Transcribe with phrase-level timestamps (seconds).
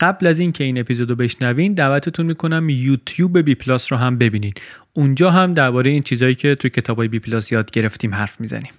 [0.00, 4.60] قبل از اینکه این اپیزودو بشنوین دعوتتون می‌کنم یوتیوب بی پلاس رو هم ببینید
[4.92, 8.72] اونجا هم درباره این چیزهایی که توی کتابای بی پلاس یاد گرفتیم حرف می‌زنیم.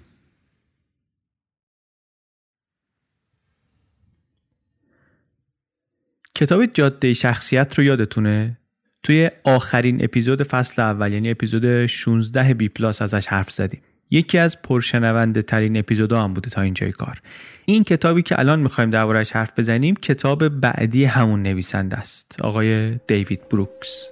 [6.35, 8.57] کتاب جاده شخصیت رو یادتونه؟
[9.03, 13.81] توی آخرین اپیزود فصل اول یعنی اپیزود 16 بی پلاس ازش حرف زدیم.
[14.11, 17.21] یکی از پرشنونده ترین اپیزودها هم بوده تا اینجای کار.
[17.71, 23.49] این کتابی که الان می‌خوایم دربارهش حرف بزنیم کتاب بعدی همون نویسنده است آقای دیوید
[23.49, 24.07] بروکس.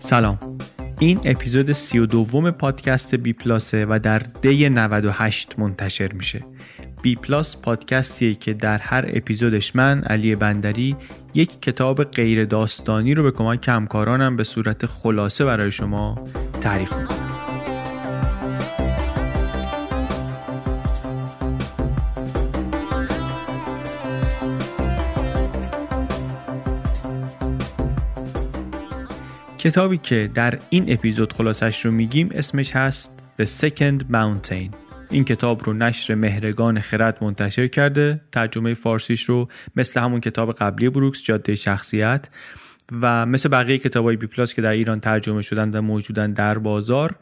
[0.00, 0.51] سلام.
[1.02, 6.44] این اپیزود سی و دوم پادکست بی پلاسه و در دی 98 منتشر میشه.
[7.02, 10.96] بی پلاس پادکستیه که در هر اپیزودش من علی بندری
[11.34, 16.28] یک کتاب غیر داستانی رو به کمک همکارانم به صورت خلاصه برای شما
[16.60, 17.31] تعریف می‌کنم.
[29.62, 34.74] کتابی که در این اپیزود خلاصش رو میگیم اسمش هست The Second Mountain.
[35.10, 38.20] این کتاب رو نشر مهرگان خرد منتشر کرده.
[38.32, 42.28] ترجمه فارسیش رو مثل همون کتاب قبلی بروکس جاده شخصیت
[43.02, 46.58] و مثل بقیه کتاب های بی پلاس که در ایران ترجمه شدن و موجودن در
[46.58, 47.14] بازار.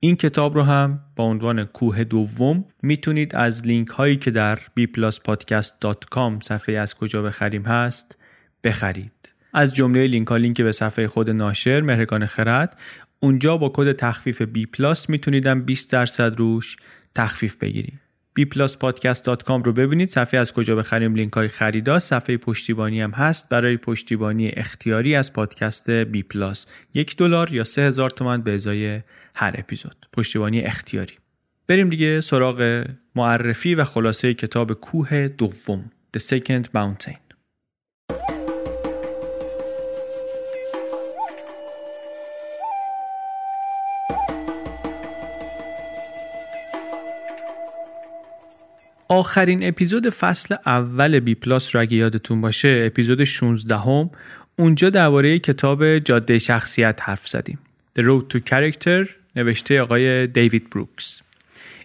[0.00, 6.42] این کتاب رو هم با عنوان کوه دوم می‌تونید از لینک هایی که در bpluspodcast.com
[6.42, 8.18] صفحه از کجا بخریم هست
[8.64, 9.27] بخرید.
[9.54, 12.78] از جمله لینک ها لینک به صفحه خود ناشر مهرگان خرد
[13.20, 16.76] اونجا با کد تخفیف بی پلاس میتونیدم 20 درصد روش
[17.14, 18.00] تخفیف بگیریم.
[18.40, 20.08] bpluspodcast.com رو ببینید.
[20.08, 21.98] صفحه از کجا بخریم لینک های خریدا.
[21.98, 23.48] صفحه پشتیبانی هم هست.
[23.48, 29.00] برای پشتیبانی اختیاری از پادکست بی پلاس یک دلار یا سه هزار تومن به ازای
[29.36, 30.06] هر اپیزود.
[30.12, 31.14] پشتیبانی اختیاری.
[31.66, 32.84] بریم دیگه سراغ
[33.14, 37.27] معرفی و خلاصه کتاب کوه دوم The Second Mountain.
[49.08, 54.10] آخرین اپیزود فصل اول بی پلاس رو اگه یادتون باشه اپیزود 16 هم
[54.56, 57.58] اونجا درباره کتاب جاده شخصیت حرف زدیم.
[57.98, 61.20] The Road to Character نوشته آقای دیوید بروکس.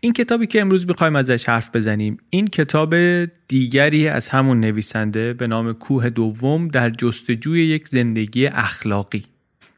[0.02, 2.96] این کتابی که امروز می‌خوایم ازش حرف بزنیم این کتاب
[3.48, 9.26] دیگری از همون نویسنده به نام کوه دوم در جستجوی یک زندگی اخلاقی.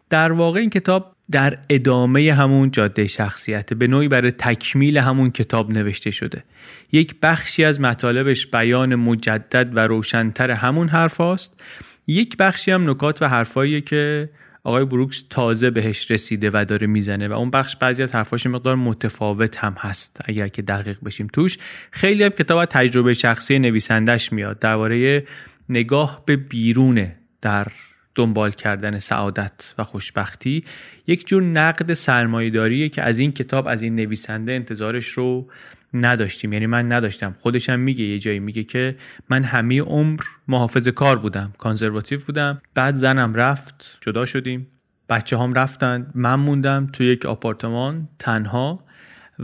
[0.10, 5.72] در واقع این کتاب در ادامه همون جاده شخصیت به نوعی برای تکمیل همون کتاب
[5.72, 6.44] نوشته شده.
[6.92, 11.62] یک بخشی از مطالبش بیان مجدد و روشنتر همون حرف هاست.
[12.08, 14.30] یک بخشی هم نکات و حرفاییه که
[14.64, 18.76] آقای بروکس تازه بهش رسیده و داره می‌زنه و اون بخش بعضی از حرفاش مقدار
[18.76, 20.22] متفاوت هم هست.
[20.26, 21.58] اگر که دقیق بشیم توش
[21.92, 24.60] خیلی هم کتاب تجربه شخصی نویسندش میاد.
[24.60, 25.26] درباره
[25.70, 27.68] نگاه به بیرونه در
[28.16, 30.64] دنبال کردن سعادت و خوشبختی
[31.08, 35.48] یک جور نقد سرمایه‌داریه که از این کتاب از این نویسنده انتظارش رو
[35.94, 36.54] نداشتیم.
[36.54, 37.36] یعنی من نداشتم.
[37.40, 38.96] خودشم میگه یه جایی میگه که
[39.30, 41.54] من همه عمر محافظ کار بودم.
[41.58, 42.62] کانزرواتیو بودم.
[42.74, 43.98] بعد زنم رفت.
[44.02, 44.68] جدا شدیم.
[45.10, 46.12] بچه هم رفتن.
[46.16, 48.84] من موندم تو یک آپارتمان تنها.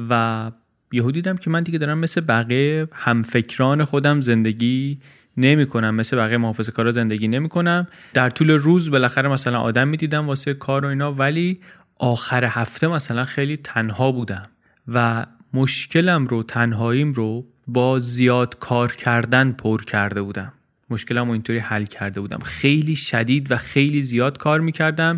[0.09, 0.51] و
[0.91, 4.99] یهو دیدم که من دیگه دارم مثل بقیه همفکران خودم زندگی
[5.37, 9.87] نمی کنم مثل بقیه محافظ کارا زندگی نمی کنم در طول روز بالاخره مثلا آدم
[9.87, 11.59] می دیدم واسه کار و اینا ولی
[11.99, 14.43] آخر هفته مثلا خیلی تنها بودم
[14.87, 20.53] و مشکلم رو تنهاییم رو با زیاد کار کردن پر کرده بودم.
[20.89, 22.39] مشکلم رو اینطوری حل کرده بودم.
[22.39, 25.17] خیلی شدید و خیلی زیاد کار می‌کردم.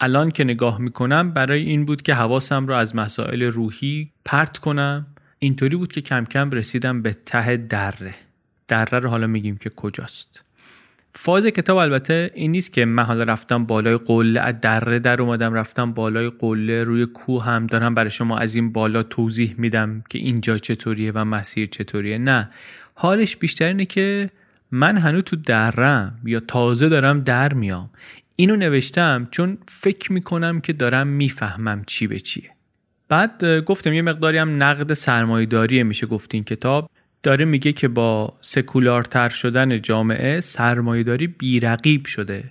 [0.00, 5.06] الان که نگاه می‌کنم برای این بود که حواسم رو از مسائل روحی پرت کنم.
[5.38, 8.14] اینطوری بود که کم کم رسیدم به ته دره.
[8.68, 10.44] دره رو حالا میگیم که کجاست.
[11.14, 15.54] فاز کتاب البته این نیست که من حالا رفتم بالای قله از دره در اومدم
[15.54, 20.18] رفتم بالای قله روی کوه هم دارم برای شما از این بالا توضیح میدم که
[20.18, 22.18] اینجا چطوریه و مسیر چطوریه.
[22.18, 22.50] نه
[22.94, 24.30] حالش بیشتر اینه که
[24.70, 27.90] من هنوز تو درم یا تازه دارم در میام.
[28.36, 32.50] اینو نوشتم چون فکر می‌کنم که دارم می‌فهمم چی به چیه.
[33.08, 36.90] بعد گفتم یه مقداری هم نقد سرمایه‌داری میشه گفت این کتاب.
[37.22, 42.44] داره میگه که با سکولارتر شدن جامعه سرمایهداری بیرقیب شده.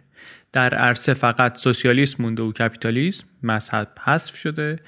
[0.54, 4.80] در عرصه فقط سوسیالیسم مونده و کپیتالیسم مذهب حذف شده.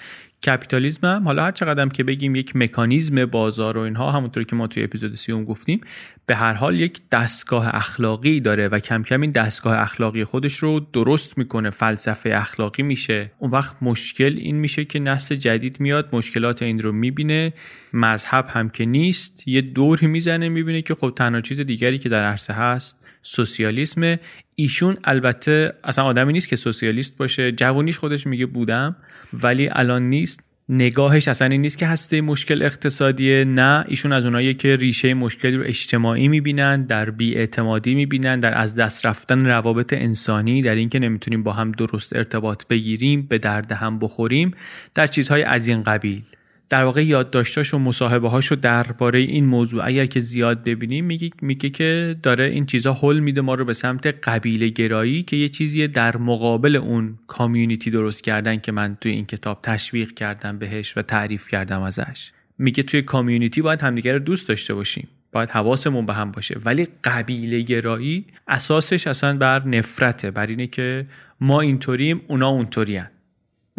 [0.45, 4.68] کپیتالیسم هم حالا هر چقدر که بگیم یک مکانیزم بازار و اینها همونطور که ما
[4.68, 5.81] توی اپیزود سیوم گفتیم
[6.25, 10.80] به هر حال یک دستگاه اخلاقی داره و کم کم این دستگاه اخلاقی خودش رو
[10.94, 13.31] درست می‌کنه فلسفه اخلاقی میشه.
[13.39, 17.53] اون وقت مشکل این میشه که نسل جدید میاد مشکلات این رو می‌بینه.
[17.94, 22.24] مذهب هم که نیست یه دوری می‌زنه می‌بینه که خب تنها چیز دیگری که در
[22.24, 24.15] عرصه هست سوسیالیسم
[24.59, 27.51] ایشون البته اصلا آدمی نیست که سوسیالیست باشه.
[27.51, 28.95] جوونیش خودش میگه بودم
[29.33, 30.39] ولی الان نیست.
[30.69, 33.45] نگاهش اصلا این نیست که هسته مشکل اقتصادیه.
[33.45, 38.75] نه ایشون از اونایی که ریشه مشکلی رو اجتماعی می‌بینن در بیاعتمادی می‌بینن در از
[38.75, 44.00] دست رفتن روابط انسانی در اینکه نمی‌تونیم با هم درست ارتباط بگیریم به درد هم
[44.00, 44.51] بخوریم.
[44.95, 46.21] در چیزهای از این قبیل.
[46.69, 51.69] در واقع یادداشتاش و مصاحبه هاشو درباره این موضوع اگر که زیاد ببینیم میگه میگه
[51.69, 55.88] که داره این چیزا حل میده ما رو به سمت قبیله گرایی که یه چیزی
[55.88, 61.01] در مقابل اون کامیونیتی درست کردن که من توی این کتاب تشویق کردم بهش و
[61.01, 62.31] تعریف کردم ازش.
[62.57, 65.07] میگه توی کامیونیتی باید همدیگه رو دوست داشته باشیم.
[65.31, 66.60] باید حواسمون به هم باشه.
[66.66, 70.31] ولی قبیله گرایی اساسش اصلا بر نفرته.
[70.31, 71.06] بر اینه که
[71.42, 73.06] ما اینطوریم اونا اونطورین.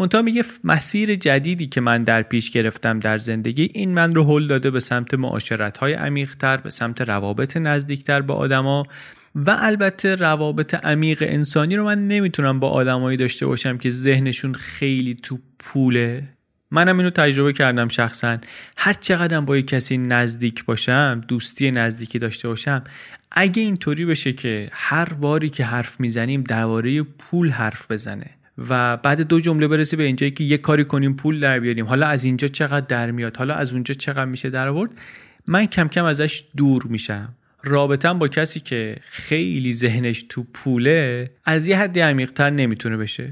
[0.00, 4.47] منتها میگه مسیر جدیدی که من در پیش گرفتم در زندگی این من رو هل
[4.47, 8.87] داده به سمت معاشرت های عمیقتر به سمت روابط نزدیکتر با آدما
[9.35, 15.14] و البته روابط عمیق انسانی رو من نمی‌تونم با آدمایی داشته باشم که ذهنشون خیلی
[15.14, 16.29] تو پوله.
[16.70, 18.38] منم اینو تجربه کردم شخصا.
[18.76, 22.85] هر چقدر با یک کسی نزدیک باشم دوستی نزدیکی داشته باشم
[23.32, 28.39] اگه اینطوری بشه که هر باری که حرف می‌زنیم درباره پول حرف بزنه.
[28.68, 31.86] و بعد دو جمله برسی به اینجایی که یه کاری کنیم پول در بیاریم.
[31.86, 34.90] حالا از اینجا چقدر در میاد؟ حالا از اونجا چقدر میشه در آورد؟
[35.46, 37.34] من کم کم ازش دور میشم.
[37.64, 43.30] رابطم با کسی که خیلی ذهنش تو پوله از یه حدی عمیقتر نمی‌تونه بشه.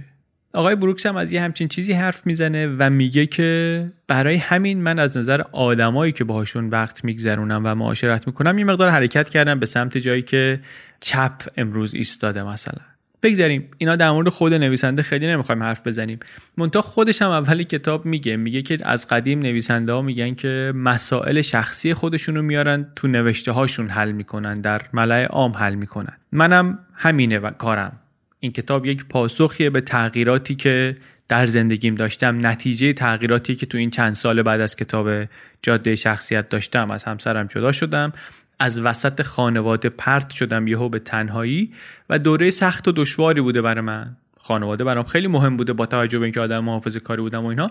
[0.52, 4.98] آقای بروکس هم از یه همچین چیزی حرف می‌زنه و میگه که برای همین من
[4.98, 9.66] از نظر آدمایی که باهاشون وقت میگذرونم و معاشرت می‌کنم یه مقدار حرکت کردم به
[9.66, 10.60] سمت جایی که
[11.00, 12.97] چپ امروز ایستاده مثلا.
[13.22, 13.68] بگذاریم.
[13.78, 16.18] اینا در مورد خود نویسنده خیلی نمی‌خوایم حرف بزنیم.
[16.56, 18.36] منتها خودش هم اولی کتاب میگه.
[18.36, 23.52] میگه که از قدیم نویسنده ها میگن که مسائل شخصی خودشون رو میارن تو نوشته
[23.52, 26.16] هاشون حل می‌کنن در ملع عام حل می‌کنن.
[26.32, 27.92] منم همینه و کارم.
[28.40, 30.94] این کتاب یک پاسخیه به تغییراتی که
[31.28, 35.24] در زندگیم داشتم نتیجه تغییراتی که تو این چند سال بعد از کتاب
[35.62, 36.90] جاده شخصیت داشتم.
[36.90, 38.12] از همسرم جدا شدم.
[38.60, 41.72] از وسط خانواده پرت شدم یهو به تنهایی
[42.10, 44.16] و دوره سخت و دشواری بوده برای من.
[44.40, 47.70] خانواده برام خیلی مهم بوده با توجه به اینکه آدم محافظ کاری بودم و اینا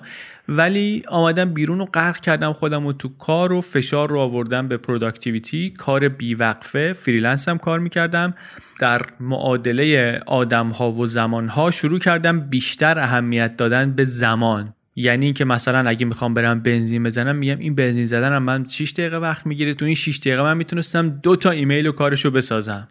[0.50, 4.78] ولی آمدم بیرون و غرق کردم خودم و تو کار و فشار رو آوردم به
[4.78, 8.34] productivity کار بیوقفه freelance هم کار می‌کردم.
[8.80, 14.74] در معادله آدم ها و زمان ها شروع کردم بیشتر اهمیت دادن به زمان.
[15.00, 19.18] یعنی اینکه مثلا اگه می‌خوام برم بنزین بزنم میگم این بنزین زدنم من 6 دقیقه
[19.18, 19.74] وقت می‌گیره.
[19.74, 22.88] تو این 6 دقیقه من می‌تونستم دو تا ایمیل و کارشو بسازم.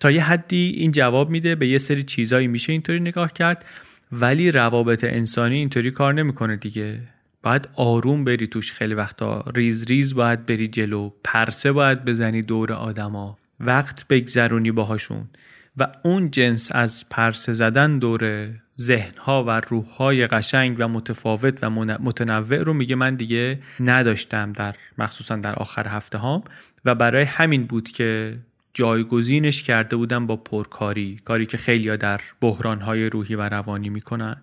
[0.00, 3.64] تا یه حدی این جواب میده به یه سری چیزایی میشه اینطوری نگاه کرد.
[4.12, 7.00] ولی روابط انسانی اینطوری کار نمی‌کنه دیگه.
[7.42, 9.44] باید آروم بری توش خیلی وقتا.
[9.54, 11.10] ریز ریز باید بری جلو.
[11.24, 13.38] پرسه باید بزنی دور آدما.
[13.60, 15.28] وقت بگذرونی باهاشون.
[15.76, 22.56] و اون جنس از پرسه زدن دور ذهنها و روحهای قشنگ و متفاوت و متنوع
[22.56, 26.42] رو میگه من دیگه نداشتم در مخصوصا در آخر هفته هام
[26.84, 28.38] و برای همین بود که
[28.74, 34.36] جایگزینش کرده بودم با پرکاری کاری که خیلی در بحرانهای روحی و روانی می‌کنن.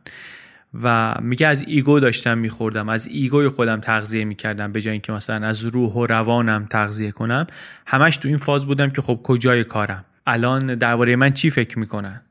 [0.84, 5.12] و میگه از ego داشتم میخوردم از ego ی خودم تغذیه می‌کردم به جای اینکه
[5.12, 7.48] مثلا از روح و روانم تغذیه کنم.
[7.88, 12.22] همش تو این فاز بودم که خب کجای کارم؟ الان درباره من چی فکر می‌کنن؟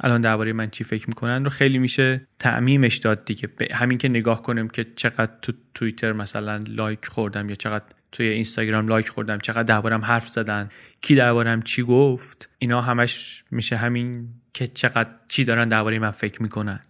[0.00, 3.48] الان درباره من چی فکر می‌کنن رو خیلی میشه تعمیمش داد دیگه.
[3.72, 8.88] همین که نگاه کنیم که چقدر تو توییتر مثلا لایک خوردم یا چقدر توی اینستاگرام
[8.88, 10.68] لایک خوردم چقدر دربارم حرف زدن
[11.00, 16.42] کی دربارم چی گفت اینا همش میشه همین که چقدر چی دارن درباره من فکر
[16.42, 16.80] می‌کنن.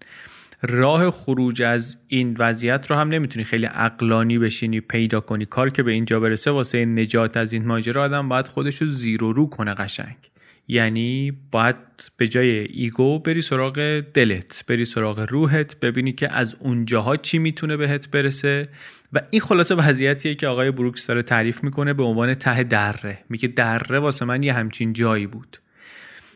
[0.62, 5.46] راه خروج از این وضعیت رو هم نمی‌تونی خیلی عقلانی بشینی پیدا کنی.
[5.46, 9.24] کار که به اینجا برسه واسه نجات از این ماجرا آدم باید خودش رو زیر
[9.24, 10.29] و رو کنه قشنگ.
[10.70, 11.76] یعنی باید
[12.16, 17.76] به جای ego بری سراغ دلت بری سراغ روحت ببینی که از اونجاها چی می‌تونه
[17.76, 18.68] بهت برسه.
[19.12, 23.18] و این خلاصه وضعیتیه که آقای بروکس داره تعریف می‌کنه به عنوان ته دره.
[23.28, 25.60] میگه دره واسه من یه همچین جایی بود.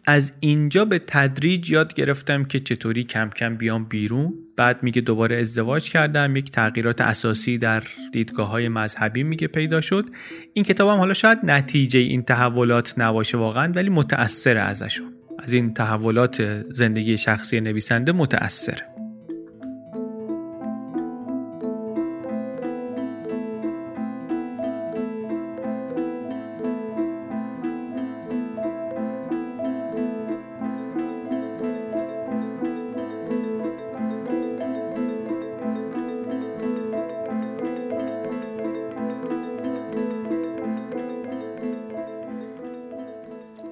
[0.07, 4.35] از اینجا به تدریج یاد گرفتم که چطوری کم کم بیام بیرون.
[4.57, 7.83] بعد میگه دوباره ازدواج کردم یک تغییرات اساسی در
[8.13, 10.05] دیدگاه های مذهبی میگه پیدا شد.
[10.53, 15.13] این کتابم حالا شاید نتیجه این تحولات نباشه واقعا ولی متأثر ازشون.
[15.39, 18.94] از این تحولات زندگی شخصی نویسنده متأثره.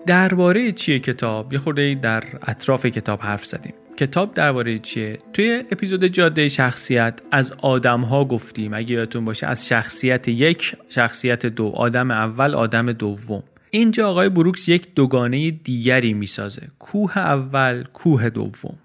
[0.07, 3.75] درباره چیه کتاب؟ یه خورده در اطراف کتاب حرف زدیم.
[3.97, 8.75] کتاب درباره چیه؟ توی اپیزود جاده شخصیت از آدم ها گفتیم.
[8.75, 13.43] اگه یادتون باشه از شخصیت یک شخصیت دو آدم اول آدم دوم.
[13.71, 16.69] اینجا آقای بروکس یک دوگانه دیگری می‌سازه.
[16.79, 18.79] کوه اول کوه دوم.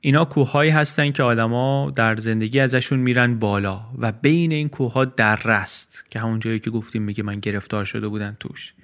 [0.00, 5.04] اینا کوههایی هستن که آدما در زندگی ازشون میرن بالا و بین این کوه ها
[5.04, 8.74] در است که همون جایی که گفتیم میگه من گرفتار شده بودن توش.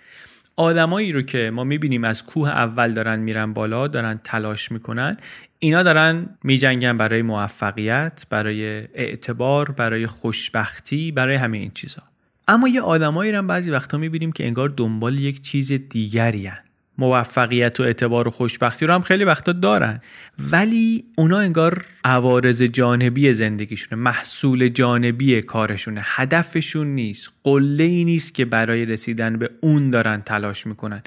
[0.61, 5.17] آدمایی رو که ما می‌بینیم از کوه اول دارن میرن بالا دارن تلاش می‌کنن
[5.59, 8.64] اینا دارن میجنگن برای موفقیت برای
[8.95, 12.02] اعتبار برای خوشبختی برای همه این چیزها
[12.49, 16.70] اما یه آدمایی رو بعضی وقتا می‌بینیم که انگار دنبال یک چیز دیگری هن.
[17.00, 20.00] موفقیت و اعتبار و خوشبختی رو هم خیلی وقتا دارن.
[20.38, 26.00] ولی اونا انگار عوارض جانبی زندگیشونه محصول جانبی کارشونه.
[26.04, 31.02] هدفشون نیست قله ای نیست که برای رسیدن به اون دارن تلاش می‌کنن.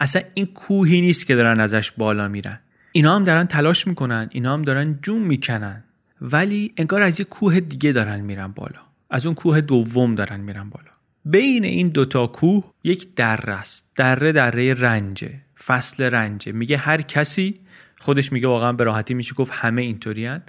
[0.00, 2.60] اصلا این کوهی نیست که دارن ازش بالا میرن.
[2.92, 5.84] اینا هم دارن تلاش می‌کنن اینا هم دارن جون می‌کنن.
[6.20, 8.80] ولی انگار از یه کوه دیگه دارن میرن بالا.
[9.10, 10.97] از اون کوه دوم دارن میرن بالا.
[11.24, 13.90] بین این دوتا کوه یک دره است.
[13.96, 15.34] دره دره رنجه
[15.66, 17.60] فصل رنجه میگه هر کسی
[17.98, 20.42] خودش میگه واقعا به راحتی میشه گفت همه اینطوریان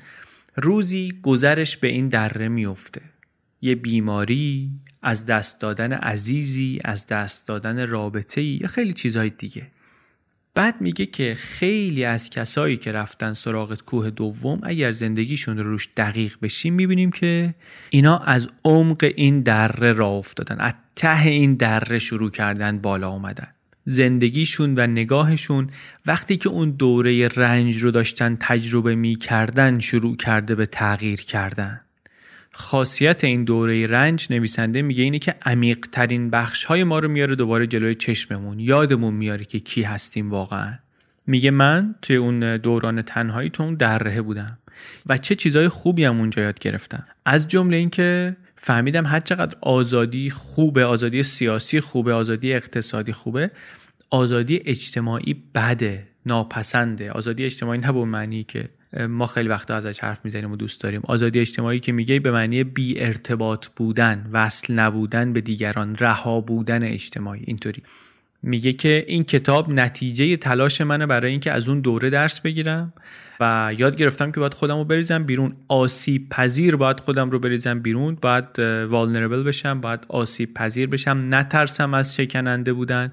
[0.56, 3.02] روزی گذرش به این دره میفته.
[3.62, 4.72] یه بیماری
[5.02, 9.68] از دست دادن عزیزی از دست دادن رابطه یا خیلی چیزهای دیگه.
[10.60, 15.88] بعد میگه که خیلی از کسایی که رفتن سراغ کوه دوم اگر زندگیشون رو روش
[15.98, 17.56] دقیق بشیم می‌بینیم که
[17.90, 20.60] اینا از عمق این دره را افتادن.
[20.60, 23.48] از ته این دره شروع کردن بالا آمدن
[23.86, 25.70] زندگیشون و نگاهشون
[26.06, 31.82] وقتی که اون دوره رنج رو داشتن تجربه می‌کردن شروع کرده به تغییر کردن.
[32.52, 37.36] خاصیت این دوره رنج نویسنده میگه اینه که عمیق ترین بخش های ما رو میاره
[37.36, 40.74] دوباره جلوی چشممون یادمون میاره که کی هستیم واقعا.
[41.28, 44.58] میگه من توی اون دوران تنهایی تو اون درهه بودم
[45.06, 47.06] و چه چیزای خوبی هم اونجا یاد گرفتم.
[47.26, 53.52] از جمله اینکه فهمیدم هر چقدر آزادی خوبه آزادی سیاسی خوبه آزادی اقتصادی خوبه
[54.10, 57.12] آزادی اجتماعی بده ناپسنده.
[57.12, 58.70] آزادی اجتماعی نه به معنی که
[59.10, 61.02] ما خیلی وقتا ازش حرف می‌زنیم و دوست داریم.
[61.04, 66.84] آزادی اجتماعی که میگه به معنی بی ارتباط بودن وصل نبودن به دیگران رها بودن
[66.84, 67.44] اجتماعی.
[67.46, 67.84] اینطوری.
[68.44, 72.94] میگه که این کتاب نتیجه تلاش منه برای اینکه از اون دوره درس بگیرم
[73.40, 75.56] و یاد گرفتم که باید خودم رو بریزم بیرون.
[75.68, 78.18] آسیب پذیر باید خودم رو بریزم بیرون.
[78.22, 81.28] باید والنربل بشم باید آسیب پذیر بشم.
[81.30, 83.12] نترسم از شکننده بودن.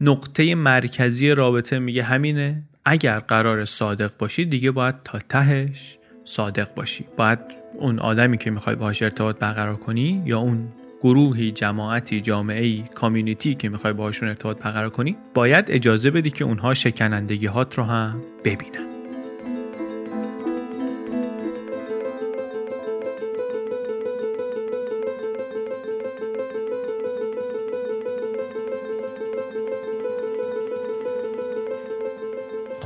[0.00, 2.62] نقطه مرکزی رابطه میگه همینه.
[2.88, 7.06] اگر قرار صادق باشی دیگه باید تا تهش صادق باشی.
[7.16, 7.38] باید
[7.78, 10.68] اون آدمی که می‌خوای باهاش ارتباط برقرار کنی یا اون
[11.00, 16.74] گروهی جماعتی جامعه کامیونیتی که می‌خوای باهاشون ارتباط برقرار کنی باید اجازه بدی که اونها
[16.74, 18.95] شکنندگی هات رو هم ببینن.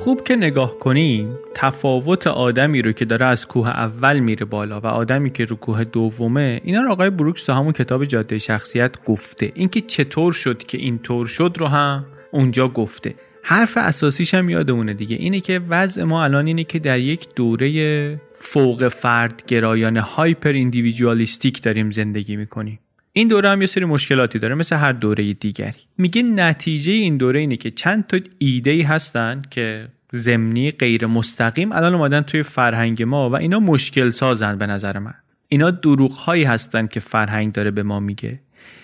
[0.00, 4.86] خوب که نگاه کنیم تفاوت آدمی رو که داره از کوه اول میره بالا و
[4.86, 9.52] آدمی که رو کوه دومه اینا رو آقای بروکس تو همون کتاب جاده شخصیت گفته.
[9.54, 13.14] اینکه چطور شد که اینطور شد رو هم اونجا گفته.
[13.42, 15.16] حرف اساسیش هم یادمونه دیگه.
[15.16, 21.62] اینه که وضع ما الان اینه که در یک دوره فوق فرد گرایانه هایپر ایندیویدوالیستیک
[21.62, 22.78] داریم زندگی می‌کنیم.
[23.12, 25.80] این دوره هم یه سری مشکلاتی داره مثل هر دوره دیگری.
[25.98, 31.72] میگه نتیجه این دوره اینه که چند تا ایده ای هستن که زمینی غیر مستقیم
[31.72, 35.14] الان اومدن توی فرهنگ ما و اینا مشکل سازن به نظر من.
[35.48, 38.40] اینا دروغ هایی هستن که فرهنگ داره به ما میگه.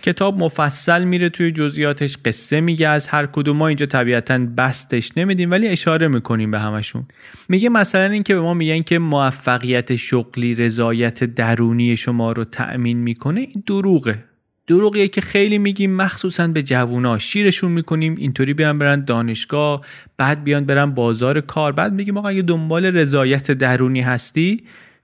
[0.06, 5.50] کتاب مفصل میره توی جزئیاتش قصه میگه از هر کدوم ما اینجا طبیعتا بستش نمیدیم
[5.50, 7.06] ولی اشاره می‌کنیم به همشون.
[7.48, 13.40] میگه مثلا اینکه به ما میگن که موفقیت شغلی رضایت درونی شما رو تأمین می‌کنه
[13.40, 14.24] این دروغه.
[14.66, 17.18] دروغیه که خیلی میگیم مخصوصا به جوونا.
[17.18, 19.80] شیرشون می‌کنیم اینطوری بیان برن دانشگاه
[20.16, 21.72] بعد بیان برن بازار کار.
[21.72, 24.62] بعد میگیم آقا اگه دنبال رضایت درونی هستی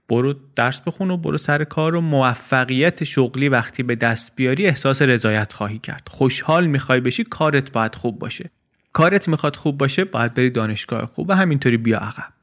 [0.09, 5.01] برو درس بخون و برو سر کار و موفقیت شغلی وقتی به دست بیاری احساس
[5.01, 6.07] رضایت خواهی کرد.
[6.11, 8.49] خوشحال می‌خوای بشی کارت باید خوب باشه.
[8.93, 12.33] کارت می‌خواد خوب باشه باید بری دانشگاه خوب و همینطوری بیا عقب.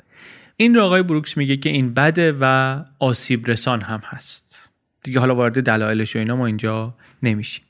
[0.56, 4.68] این رو آقای بروکس میگه که این بده و آسیب رسان هم هست.
[5.02, 7.64] دیگه حالا وارد دلایلش و اینا ما اینجا نمیشیم.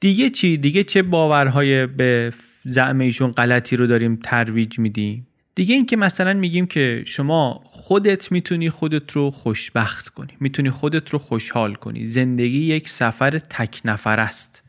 [0.00, 2.32] دیگه چی؟ دیگه چه باورهای به
[2.62, 5.26] زعم ایشون غلطی رو داریم ترویج میدیم؟
[5.58, 11.18] دیگه اینکه مثلا میگیم که شما خودت می‌تونی خودت رو خوشبخت کنی می‌تونی خودت رو
[11.18, 14.62] خوشحال کنی زندگی یک سفر تک نفر است.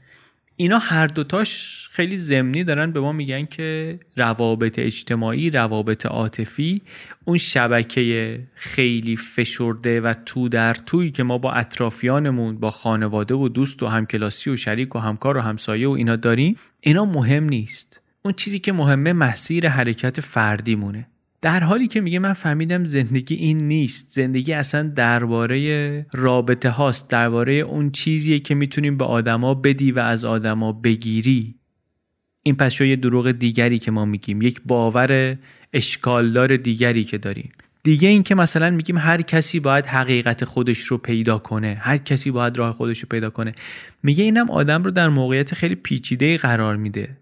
[0.56, 6.82] اینا هر دوتاش خیلی زمینی دارن به ما میگن که روابط اجتماعی روابط عاطفی
[7.26, 13.50] اون شبکه خیلی فشرده و تو در تویی که ما با اطرافیانمون با خانواده و
[13.50, 17.99] دوست و همکلاسی و شریک و همکار و همسایه و اینا داریم اینا مهم نیست.
[18.22, 21.08] اون چیزی که مهمه مسیر حرکت فردی مونه
[21.42, 24.08] در حالی که میگه من فهمیدم زندگی این نیست.
[24.12, 27.10] زندگی اصلا درباره رابطه هاست.
[27.10, 31.56] درباره اون چیزیه که می‌تونیم به آدما بدی و از آدما بگیری.
[32.44, 34.42] این پس یه دروغ دیگری که ما میگیم.
[34.42, 35.38] یک باور
[35.74, 37.52] اشکالدار دیگری که داریم.
[37.84, 41.78] دیگه این که مثلا میگیم هر کسی باید حقیقت خودش رو پیدا کنه.
[41.82, 43.54] هر کسی باید راه خودش رو پیدا کنه.
[44.04, 47.18] میگه اینم آدم رو در موقعیت خیلی پیچیده قرار میده.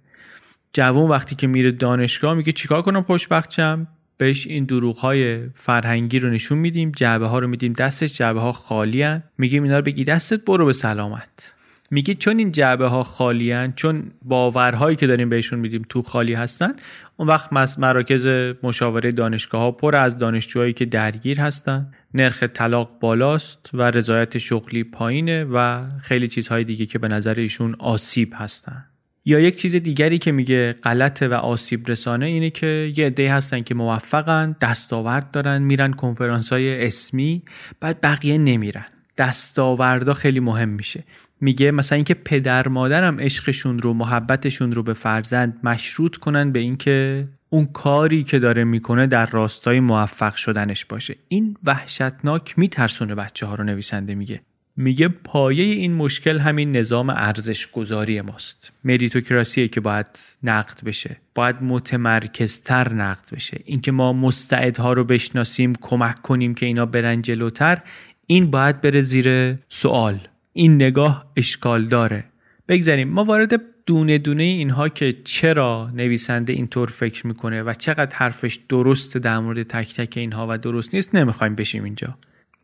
[0.74, 6.20] جوان وقتی که میره دانشگاه میگه چیکار کنم خوشبخت شم بهش این دروغ های فرهنگی
[6.20, 9.24] رو نشون میدیم جعبه ها رو میدیم دستش جعبه ها خالی هن.
[9.38, 11.54] میگیم اینا رو بگی دستت برو به سلامت
[11.92, 13.74] میگه چون این جعبه ها خالی هن.
[13.76, 16.74] چون باورهایی که داریم بهشون میدیم تو خالی هستن
[17.18, 18.28] اون وقت مراکز
[18.64, 24.84] مشاوره دانشگاه ها پر از دانشجوهایی که درگیر هستن نرخ طلاق بالاست و رضایت شغلی
[24.84, 28.86] پایینه و خیلی چیزهای دیگه که به نظر ایشون آسیب هستن
[29.27, 33.62] یا یک چیز دیگری که میگه غلطه و آسیب رسانه اینه که یه عده هستن
[33.62, 37.43] که موفقن دستاورد دارن میرن کنفرانس های اسمی
[37.79, 38.86] بعد بقیه نمیرن.
[39.17, 41.03] دستاوردا خیلی مهم میشه.
[41.41, 47.27] میگه مثلا اینکه پدر مادرم عشقشون رو محبتشون رو به فرزند مشروط کنن به اینکه
[47.50, 51.15] اون کاری که داره می‌کنه در راستای موفق شدنش باشه.
[51.27, 54.41] این وحشتناک میترسونه بچه ها رو نویسنده میگه.
[54.79, 58.72] میگه پایه این مشکل همین نظام ارزش گذاری ماست.
[58.84, 63.62] مریتوکراسیه که باید نقد بشه باید متمرکزتر نقد بشه.
[63.65, 67.81] اینکه ما مستعدها رو بشناسیم کمک کنیم که اینا برن جلوتر
[68.27, 70.27] این باید بره زیر سوال.
[70.53, 72.24] این نگاه اشکال داره.
[72.68, 78.59] بگذاریم ما وارد دونه دونه اینها که چرا نویسنده اینطور فکر می‌کنه و چقدر حرفش
[78.70, 82.18] درست در مورد تک تک اینها و درست نیست نمی‌خوایم بشیم اینجا.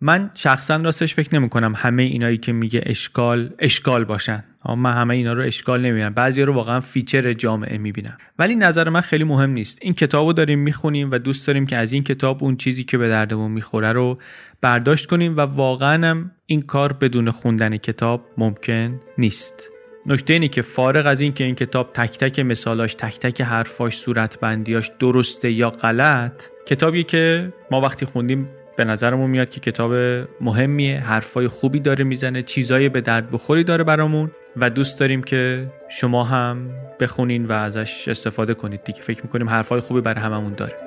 [0.05, 4.43] من شخصا راستش فکر نمی کنم همه اینایی که میگه اشکال اشکال باشن.
[4.77, 6.13] من همه اینا رو اشکال نمی‌بینم.
[6.13, 8.17] بعضی رو واقعا feature جامعه می‌بینم.
[8.39, 9.79] ولی نظر من خیلی مهم نیست.
[9.81, 12.97] این کتاب رو داریم می‌خونیم و دوست داریم که از این کتاب اون چیزی که
[12.97, 14.19] به دردمون می‌خوره رو
[14.61, 19.69] برداشت کنیم و واقعا هم این کار بدون خوندن کتاب ممکن نیست.
[20.05, 23.97] نکته اینه که فارغ از این که این کتاب تک تک مثالاش تک تک حرفاش
[23.97, 29.93] صورتبندیاش درسته یا غلط کتابی که ما وقتی خوندیم به نظرمون میاد که کتاب
[30.41, 35.71] مهمیه حرفای خوبی داره می‌زنه چیزای به درد بخوری داره برامون و دوست داریم که
[35.89, 39.01] شما هم بخونین و ازش استفاده کنید دیگه.
[39.01, 40.82] فکر می‌کنیم حرفای خوبی برای هممون داره.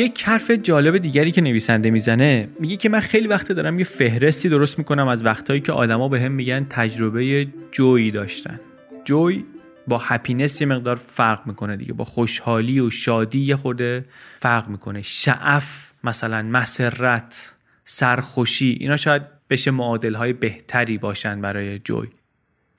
[0.00, 4.48] یک حرف جالب دیگری که نویسنده می‌زنه میگه که من خیلی وقت دارم یه فهرستی
[4.48, 8.60] درست می‌کنم از وقتهایی که آدما به هم میگن تجربه جویی داشتن.
[9.04, 9.44] جوی
[9.86, 14.04] با هپینس یه مقدار فرق می‌کنه دیگه با خوشحالی و شادی یه خورده
[14.38, 15.02] فرق می‌کنه.
[15.02, 17.52] شعف مثلا مسرت
[17.84, 22.08] سرخوشی اینا شاید بشه معادل های بهتری باشن برای جوی.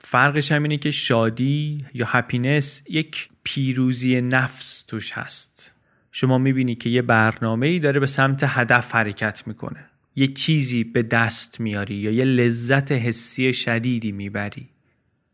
[0.00, 5.74] فرقش هم اینه که شادی یا هپینس یک پیروزی نفس توش هست.
[6.12, 9.84] شما می‌بینی که یه برنامه ای داره به سمت هدف حرکت می‌کنه.
[10.16, 14.68] یه چیزی به دست میاری یا یه لذت حسی شدیدی می‌بری.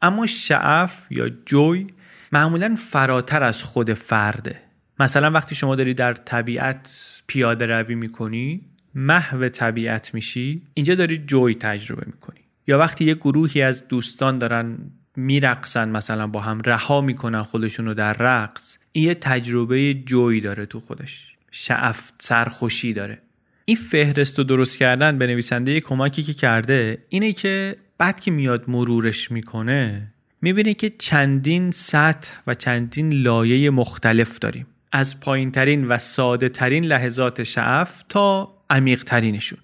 [0.02, 1.86] اما شعف یا جوی
[2.32, 4.60] معمولا فراتر از خود فرده.
[5.00, 6.90] مثلا وقتی شما داری در طبیعت
[7.26, 8.60] پیاده روی می‌کنی
[8.94, 12.40] محو طبیعت میشی اینجا داری جوی تجربه می‌کنی.
[12.66, 14.78] یا وقتی یه گروهی از دوستان دارن
[15.16, 20.66] میرقصن مثلا با هم رها می‌کنن خودشون رو در رقص این یه تجربه جوی داره
[20.66, 21.36] تو خودش.
[21.50, 23.18] شعف سرخوشی داره.
[23.64, 28.64] این فهرست رو درست کردن به نویسنده کمکی که کرده اینه که بعد که میاد
[28.68, 34.66] مرورش می‌کنه می‌بینه که چندین سطح و چندین لایه مختلف داریم.
[34.92, 39.58] از پایین ترین و ساده ترین لحظات شعف تا عمیق ترینشون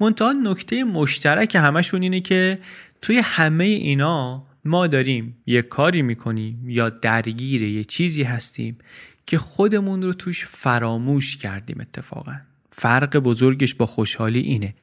[0.00, 2.58] منتها نکته مشترک همشون اینه که
[3.02, 8.78] توی همه اینا ما داریم یه کاری می‌کنیم یا درگیر یه چیزی هستیم
[9.26, 12.34] که خودمون رو توش فراموش کردیم اتفاقا.
[12.72, 14.74] فرق بزرگش با خوشحالی اینه.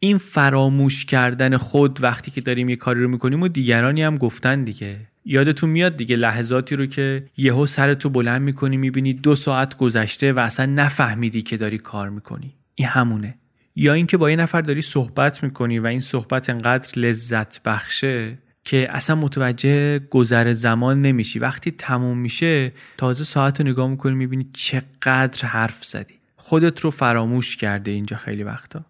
[0.00, 4.64] این فراموش کردن خود وقتی که داریم یه کاری رو می‌کنیم و دیگرانی هم گفتن
[4.64, 4.98] دیگه.
[5.24, 10.38] یادتون میاد دیگه لحظاتی رو که یهو سرتو بلند می‌کنی می‌بینی دو ساعت گذشته و
[10.38, 12.54] اصلا نفهمیدی که داری کار می‌کنی.
[12.74, 13.38] این همونه.
[13.76, 18.88] یا اینکه با یه نفر داری صحبت می‌کنی و این صحبت انقدر لذت بخشه که
[18.90, 21.38] اصلا متوجه گذر زمان نمیشی.
[21.38, 26.14] وقتی تموم میشه تازه ساعت رو نگاه می‌کنی می‌بینی چقدر حرف زدی.
[26.36, 28.84] خودت رو فراموش کرده اینجا خیلی وقتا.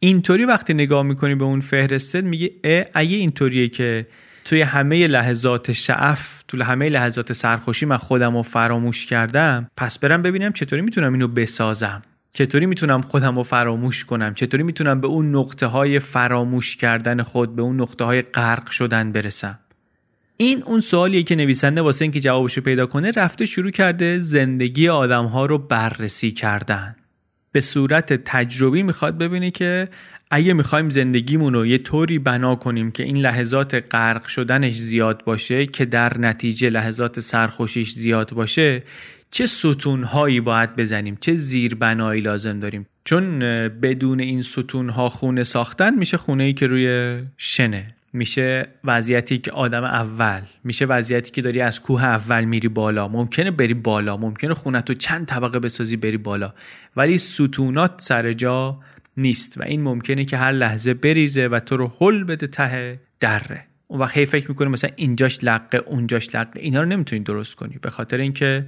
[0.00, 2.50] اینطوری وقتی نگاه می‌کنی به اون فهرسته میگه
[2.94, 4.06] اگه اینطوریه که
[4.44, 10.22] توی همه لحظات شعف توی همه لحظات سرخوشی من خودم رو فراموش کردم پس برم
[10.22, 12.02] ببینم چطوری می‌تونم اینو بسازم.
[12.32, 17.56] چطوری می‌تونم خودم رو فراموش کنم؟ چطوری می‌تونم به اون نقطه های فراموش کردن خود
[17.56, 19.58] به اون نقطه های غرق شدن برسم؟
[20.36, 24.88] این اون سوالیه که نویسنده واسه اینکه جوابش رو پیدا کنه رفته شروع کرده زندگی
[24.88, 26.96] آدم ها رو بررسی کردن.
[27.52, 29.88] به صورت تجربی می‌خواد ببینه که
[30.30, 35.66] اگه می‌خوایم زندگیمون رو یه طوری بنا کنیم که این لحظات غرق شدنش زیاد باشه
[35.66, 38.82] که در نتیجه لحظات سرخوشیش زیاد باشه
[39.30, 43.38] چه ستونهایی باید بزنیم؟ چه زیربنایی لازم داریم؟ چون
[43.68, 47.94] بدون این ستونها خونه ساختن میشه خونه ای که روی شنه.
[48.12, 53.08] میشه وضعیتی که آدم اول میشه وضعیتی که داری از کوه اول میری بالا.
[53.08, 56.54] ممکنه بری بالا ممکنه خونه تو چند طبقه بسازی بری بالا.
[56.96, 58.80] ولی ستونات سر جا
[59.16, 63.64] نیست و این ممکنه که هر لحظه بریزه و تو رو حل بده ته دره.
[63.86, 67.78] اون وقت هی فکر می‌کنه مثلا اینجاش لقه اونجاش لقه اینا رو نمی‌تونی درست کنی.
[67.82, 68.66] به خاطر اینکه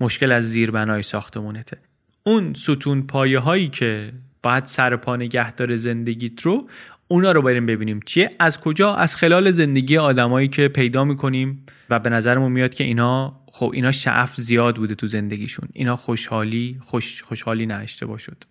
[0.00, 1.78] مشکل از زیربنای ساختمونته.
[2.22, 6.68] اون ستون پایه هایی که باید سر پا نگه داره زندگیت رو
[7.08, 8.00] اونا رو بریم ببینیم.
[8.06, 12.84] چیه؟ از کجا؟ از خلال زندگی آدمایی که پیدا می‌کنیم و به نظرمون میاد که
[12.84, 15.68] اینا خب اینا شعف زیاد بوده تو زندگیشون.
[15.72, 18.44] اینا خوشحالی خوش خوشحالی نه اشتباه شد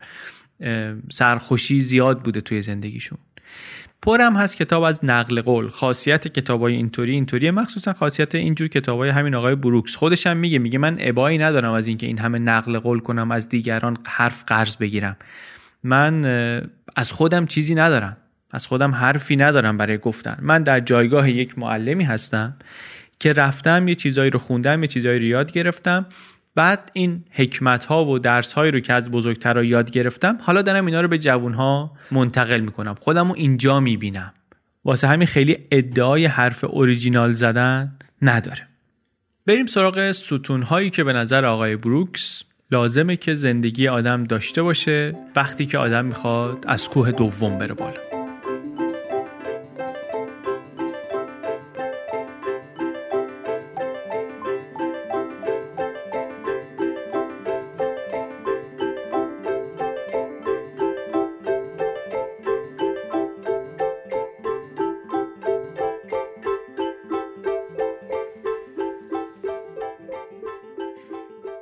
[1.12, 3.17] سرخوشی زیاد بوده توی زندگیشون.
[4.01, 5.69] پرم هست کتاب از نقل قول.
[5.69, 9.95] خاصیت کتابای اینطوری اینطوری مخصوصا خاصیت اینجور کتابای همین آقای بروکس.
[9.95, 13.49] خودش هم میگه میگه من ابایی ندارم از اینکه این همه نقل قول کنم از
[13.49, 15.17] دیگران حرف قرض بگیرم.
[15.83, 16.25] من
[16.95, 18.17] از خودم چیزی ندارم.
[18.51, 20.38] از خودم حرفی ندارم برای گفتن.
[20.41, 22.55] من در جایگاه یک معلمی هستم
[23.19, 26.05] که رفتم یه چیزایی رو خوندم یه چیزایی رو یاد گرفتم.
[26.60, 30.86] بعد این حکمت ها و درس هایی رو که از بزرگتر یاد گرفتم حالا دارم
[30.86, 32.95] اینا رو به جوون ها منتقل می‌کنم.
[33.00, 34.34] خودم رو اینجا می‌بینم.
[34.86, 38.67] واسه همین خیلی ادعای حرف اوریجینال زدن نداره.
[39.45, 45.15] بریم سراغ ستون هایی که به نظر آقای بروکس لازمه که زندگی آدم داشته باشه
[45.36, 48.09] وقتی که آدم می‌خواد از کوه دوم بره بالا.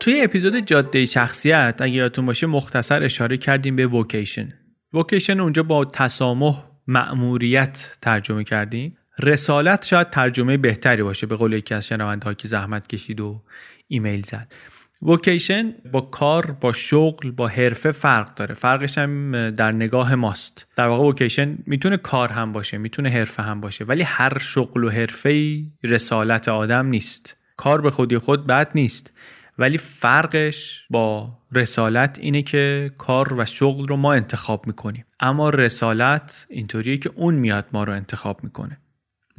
[0.08, 4.54] توی اپیزود جاده شخصیت اگه یادتون باشه مختصر اشاره کردیم به vocation.
[4.94, 8.98] vocation اونجا با تسامح مأموریت ترجمه کردیم.
[9.20, 13.43] رسالت شاید ترجمه بهتری باشه به قول یکی از شنونده‌ها که زحمت کشید و
[13.88, 14.54] ایمیل زد.
[15.02, 18.56] ووکیشن با کار با شغل با حرفه فرق داره.
[18.56, 20.67] فرقش هم در نگاه ماست.
[20.76, 24.89] در واقع ووکیشن می‌تونه کار هم باشه می‌تونه حرفه هم باشه ولی هر شغل و
[24.89, 27.38] حرفه رسالت آدم نیست.
[27.58, 29.13] کار به خودی خود بد نیست.
[29.60, 35.06] ولی فرقش با رسالت اینه که کار و شغل رو ما انتخاب می‌کنیم.
[35.20, 38.78] اما رسالت اینطوریه که اون میاد ما رو انتخاب می‌کنه.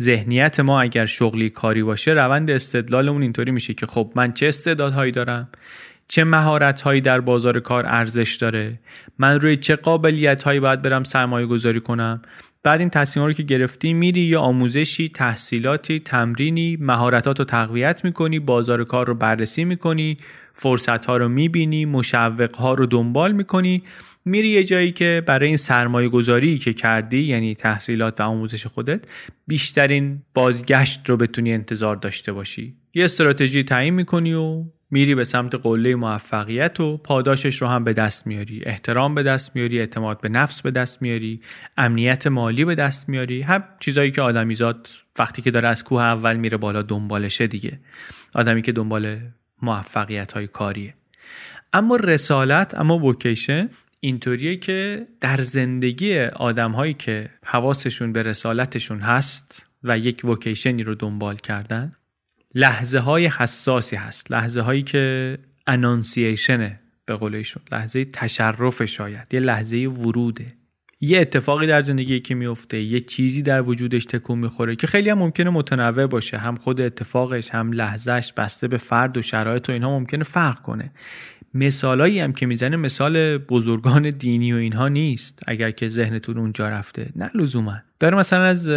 [0.03, 5.13] ذهنیت ما اگر شغلی کاری باشه روند استدلالمون اینطوری میشه که خب من چه استعدادهایی
[5.13, 5.49] دارم؟
[6.09, 8.81] چه مهارت هایی در بازار کار ارزش داره؟
[9.19, 12.23] من روی چه قابلیت هایی باید برم سرمایه گذاری کنم؟
[12.63, 18.39] بعد این تصمیم رو که گرفتی میری یا آموزشی تحصیلاتی تمرینی مهارتات رو تقویت می‌کنی
[18.39, 20.17] بازار کار رو بررسی می‌کنی
[20.55, 23.83] فرصت ها رو می‌بینی مشوق ها رو دنبال می‌کنی
[24.25, 29.05] میری یه جایی که برای این سرمایه گذاری که کردی یعنی تحصیلات و آموزش خودت
[29.47, 32.77] بیشترین بازگشت رو بتونی انتظار داشته باشی.
[32.95, 37.93] یه استراتژی تعیین می‌کنی و میری به سمت قله موفقیت و پاداشش رو هم به
[37.93, 38.63] دست میاری.
[38.65, 41.43] احترام به دست میاری اعتماد به نفس به دست میاری
[41.77, 43.43] امنیت مالی به دست میاری.
[43.43, 47.81] هم چیزایی که آدمیزاد وقتی که داره از کوه اول میره بالا دنبالشه دیگه.
[48.35, 49.19] آدمی که دنبال
[49.63, 50.95] موفقیت های کاریه.
[51.73, 53.71] اما رسالت اما وکیشن
[54.01, 60.95] اینطوریه که در زندگی آدم هایی که حواسشون به رسالتشون هست و یک وکیشنی رو
[60.95, 61.93] دنبال کردن
[62.55, 64.33] لحظه های حساسی هست.
[64.33, 69.35] لحظه هایی که انانسیشنه به قولشون لحظه تشرف شاید.
[69.35, 70.47] یه لحظه وروده.
[71.01, 72.81] یه اتفاقی در زندگی که میفته.
[72.81, 76.39] یه چیزی در وجودش تکون می‌خوره که خیلی هم ممکنه متنوع باشه.
[76.39, 80.93] هم خود اتفاقش هم لحظهش بسته به فرد و شرایط و اینها ممکنه فرق کنه.
[81.55, 85.43] مثالایی هم که می‌زنه مثال بزرگان دینی و اینها نیست.
[85.47, 87.11] اگر که ذهنتون اونجا رفته.
[87.17, 87.77] نه لزوما.
[88.01, 88.69] داره مثلا از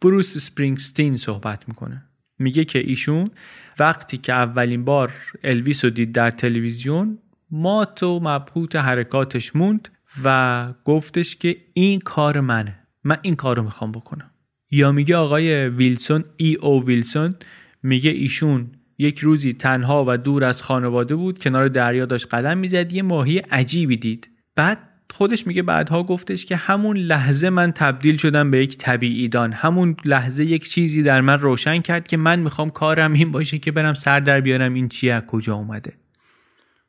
[0.00, 2.04] بروس سپرینگستین صحبت می‌کنه.
[2.38, 3.30] میگه که ایشون
[3.78, 5.12] وقتی که اولین بار
[5.44, 7.18] الویس رو دید در تلویزیون
[7.50, 9.88] مات و مبهوت حرکاتش موند
[10.24, 14.30] و گفتش که این کار منه من این کار رو می‌خوام بکنم.
[14.70, 17.34] یا میگه آقای ویلسون ای او ویلسون
[17.82, 22.92] میگه ایشون یک روزی تنها و دور از خانواده بود کنار دریا داشت قدم می‌زد
[22.92, 24.28] یه ماهی عجیبی دید.
[24.56, 24.78] بعد
[25.10, 29.52] خودش میگه بعدها گفتش که همون لحظه من تبدیل شدم به یک طبیعیدان.
[29.52, 33.72] همون لحظه یک چیزی در من روشن کرد که من می‌خوام کارم این باشه که
[33.72, 35.92] برم سر در بیارم این چیه از کجا اومده.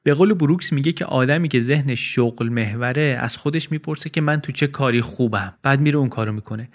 [0.03, 4.41] به قول بروکس میگه که آدمی که ذهن شغل محوره از خودش می‌پرسه که من
[4.41, 5.53] تو چه کاری خوبم.
[5.63, 6.69] بعد میره اون کارو می‌کنه.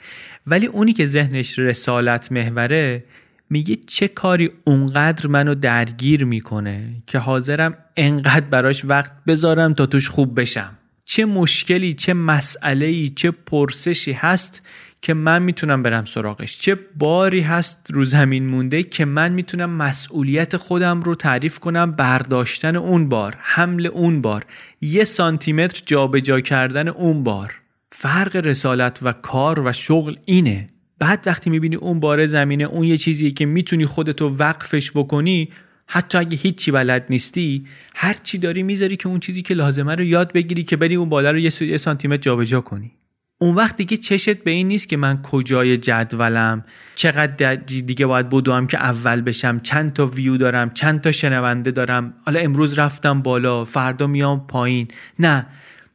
[0.47, 3.05] ولی اونی که ذهنش رسالت محوره
[3.51, 10.09] میگه چه کاری اونقدر منو درگیر می‌کنه که حاضرم انقدر براش وقت بذارم تا توش
[10.09, 10.79] خوب بشم.
[11.05, 14.67] چه مشکلی چه مسئله چه پرسشی هست
[15.03, 16.59] که من می‌تونم برم سراغش.
[16.59, 22.77] چه باری هست رو زمین مونده که من می‌تونم مسئولیت خودم رو تعریف کنم برداشتن
[22.77, 24.45] اون بار حمل اون بار
[24.81, 27.55] یه سانتیمتر جابجا کردن اون بار.
[27.93, 30.67] فرق رسالت و کار و شغل اینه.
[30.99, 35.49] بعد وقتی می‌بینی اون باره زمینه اون یه چیزیه که می‌تونی خودتو وقفش بکنی
[35.87, 40.05] حتی اگه هیچی بلد نیستی هر چی داری می‌ذاری که اون چیزی که لازمه رو
[40.05, 42.93] یاد بگیری که بری اون بالا رو یه سانتیمتر جابجا کنی.
[43.39, 48.67] اون وقت دیگه چشت به این نیست که من کجای جدولم چقدر دیگه باید بدوم
[48.67, 52.15] که اول بشم چند تا ویو دارم چند تا شنونده دارم.
[52.27, 54.89] حالا امروز رفتم بالا فردا میام پایین.
[55.19, 55.47] نه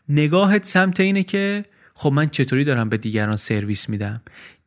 [0.10, 4.22] نگاهت سمت اینه که خب من چطوری دارم به دیگران سرویس میدم؟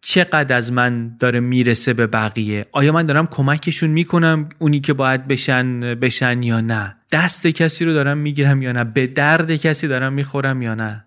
[0.04, 5.28] چقدر از من داره می‌رسه به بقیه؟ آیا من دارم کمکشون می‌کنم اونی که باید
[5.28, 10.12] بشن بشن یا نه؟ دست کسی رو دارم می‌گیرم یا نه؟ به درد کسی دارم
[10.12, 11.04] می‌خورم یا نه؟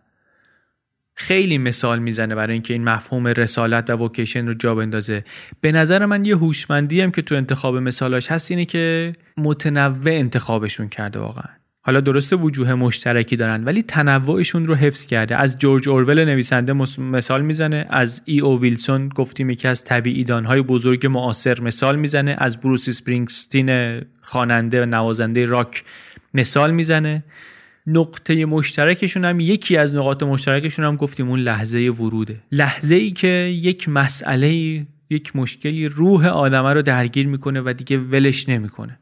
[1.16, 5.24] خیلی مثال می‌زنه برای اینکه این مفهوم رسالت و وکیشن رو جا بندازه.
[5.62, 10.90] به نظر من یه هوشمندی هم که تو انتخاب مثالاش هست اینه که متنوع انتخابشون
[10.90, 11.50] کرده واقعا.
[11.88, 15.36] حالا درسته وجوه مشترکی دارن ولی تنوعشون رو حفظ کرده.
[15.36, 19.90] از جورج اورول نویسنده مثال می‌زنه از ای او ویلسون گفتیم یکی از
[20.30, 25.84] های بزرگ معاصر مثال می‌زنه از بروس اسپرینگستین خواننده و نوازنده راک
[26.34, 27.24] مثال می‌زنه.
[27.88, 32.36] نقطه مشترکشون هم یکی از نقاط مشترکشون هم گفتیم اون لحظه وروده.
[32.52, 38.50] لحظه ای که یک مسئله یک مشکلی روح آدمه رو درگیر می‌کنه و دیگه ولش
[38.50, 39.00] نمی‌کنه.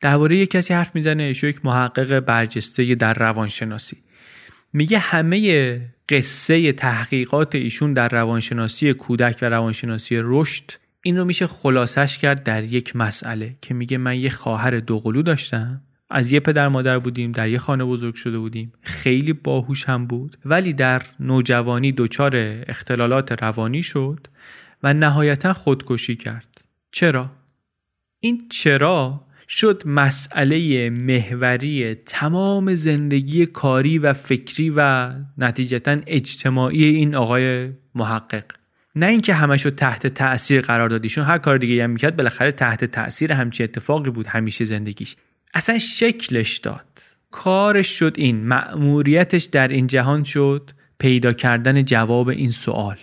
[0.00, 3.96] درباره یک کسی حرف می‌زنه یک محقق برجسته در روانشناسی.
[4.72, 10.70] میگه همه قصه تحقیقات ایشون در روانشناسی کودک و روانشناسی رشد
[11.02, 15.80] این رو میشه خلاصش کرد در یک مسئله که میگه من یه خواهر دوقلو داشتم
[16.10, 20.36] از یه پدر مادر بودیم در یه خانه بزرگ شده بودیم خیلی باهوش هم بود
[20.44, 22.32] ولی در نوجوانی دچار
[22.68, 24.26] اختلالات روانی شد
[24.82, 26.60] و نهایتا خودکشی کرد.
[26.92, 27.30] چرا؟
[28.20, 37.70] این چرا شد مسئله محوری تمام زندگی کاری و فکری و نتیجتا اجتماعی این آقای
[37.94, 38.44] محقق.
[38.96, 42.84] نه اینکه همش رو تحت تاثیر قرار دادیشون هر کار دیگه هم می‌کرد بالاخره تحت
[42.84, 45.16] تاثیر همچی اتفاقی بود همیشه زندگیش.
[45.54, 46.98] اصلا شکلش داد.
[47.30, 52.96] کارش شد این مأموریتش در این جهان شد پیدا کردن جواب این سوال.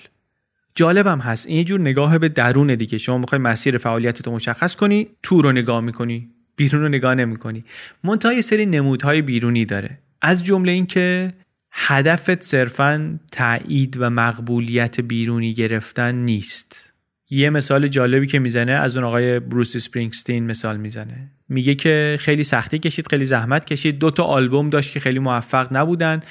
[0.76, 2.98] جالبم هست این جور نگاه به درون دیگه.
[2.98, 6.30] شما می‌خوای مسیر فعالیتت رو مشخص کنی تو رو نگاه می‌کنی.
[6.58, 7.64] بیرون رو نگاه نمی‌کنی.
[8.04, 10.00] منتها یه سری نمودهای بیرونی داره.
[10.22, 11.34] از جمله اینکه
[11.72, 16.94] هدفت صرفا تایید و مقبولیت بیرونی گرفتن نیست.
[17.30, 21.32] یه مثال جالبی که می‌زنه از اون آقای بروس سپرینگستین مثال می‌زنه.
[21.50, 24.00] میگه که خیلی سختی کشید خیلی زحمت کشید.
[24.00, 26.22] دو تا آلبوم داشت که خیلی موفق نبودن.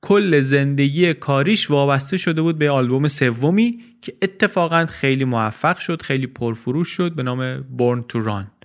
[0.00, 6.26] کل زندگی کاریش وابسته شده بود به آلبوم سومی که اتفاقا خیلی موفق شد خیلی
[6.26, 8.59] پرفروش شد به نام Born to Run.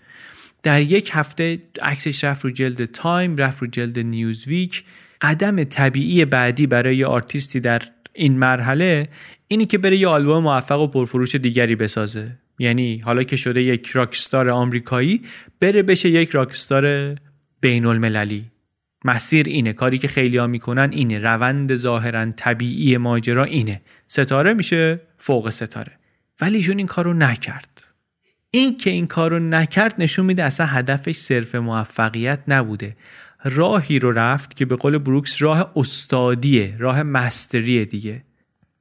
[0.66, 4.84] در یک هفته عکسش رفت رو جلد تایم رفت رو جلد نیوزویک.
[5.22, 7.82] قدم طبیعی بعدی برای یه آرتیستی در
[8.14, 9.08] این مرحله
[9.48, 12.32] اینی که بره یه آلبوم موفق و پرفروش دیگری بسازه.
[12.60, 15.22] یعنی حالا که شده یک rockstar آمریکایی
[15.60, 17.16] بره بشه یک rockstar
[17.62, 18.46] بین المللی
[19.06, 19.74] مسیر اینه.
[19.74, 21.20] کاری که خیلی می‌کنن اینه.
[21.20, 23.82] روند ظاهرا طبیعی ماجرا اینه.
[24.08, 25.92] ستاره میشه فوق ستاره.
[26.42, 27.75] ولی ایشون این کارو نکرد.
[28.52, 32.96] این که این کارو نکرد نشون میده اصلا هدفش صرف موفقیت نبوده.
[33.44, 38.24] راهی رو رفت که به قول بروکس راه استادیه راه مستریه دیگه.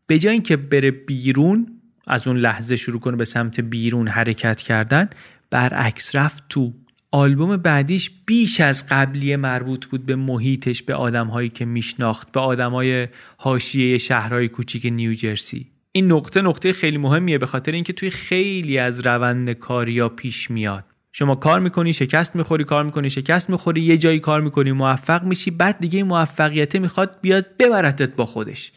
[0.06, 5.10] به جای اینکه بره بیرون از اون لحظه شروع کنه به سمت بیرون حرکت کردن
[5.50, 6.72] برعکس رفت تو.
[7.10, 13.08] آلبوم بعدیش بیش از قبلی مربوط بود به محیطش به آدمهایی که میشناخت به آدمهای
[13.36, 19.06] حاشیه شهرهای کوچیک نیوجرسی این نقطه نقطه خیلی مهمیه به خاطر اینکه توی خیلی از
[19.06, 20.84] روند کاریا پیش میاد.
[21.12, 25.50] شما کار می‌کنی شکست می‌خوری کار می‌کنی شکست می‌خوری یه جایی کار می‌کنی موفق میشی
[25.50, 28.72] بعد دیگه موفقیت می‌خواد بیاد ببرتت با خودش.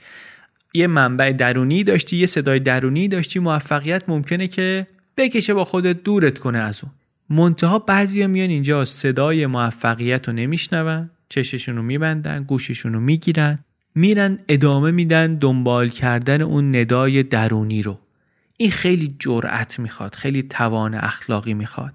[0.74, 6.40] یه منبع درونی داشتی یه صدای درونی داشتی موفقیت ممکنه که بکشه با خودت دورت
[6.40, 6.92] کنه از اون.
[7.30, 13.60] منتها بعضیا میان اینجا صدای موفقیت رو نمیشنون چششون رو میبندن گوششون رو می‌گیرن.
[13.98, 18.00] میرن ادامه میدن دنبال کردن اون ندای درونی رو.
[18.58, 21.94] این خیلی جرأت می‌خواد خیلی توان اخلاقی می‌خواد.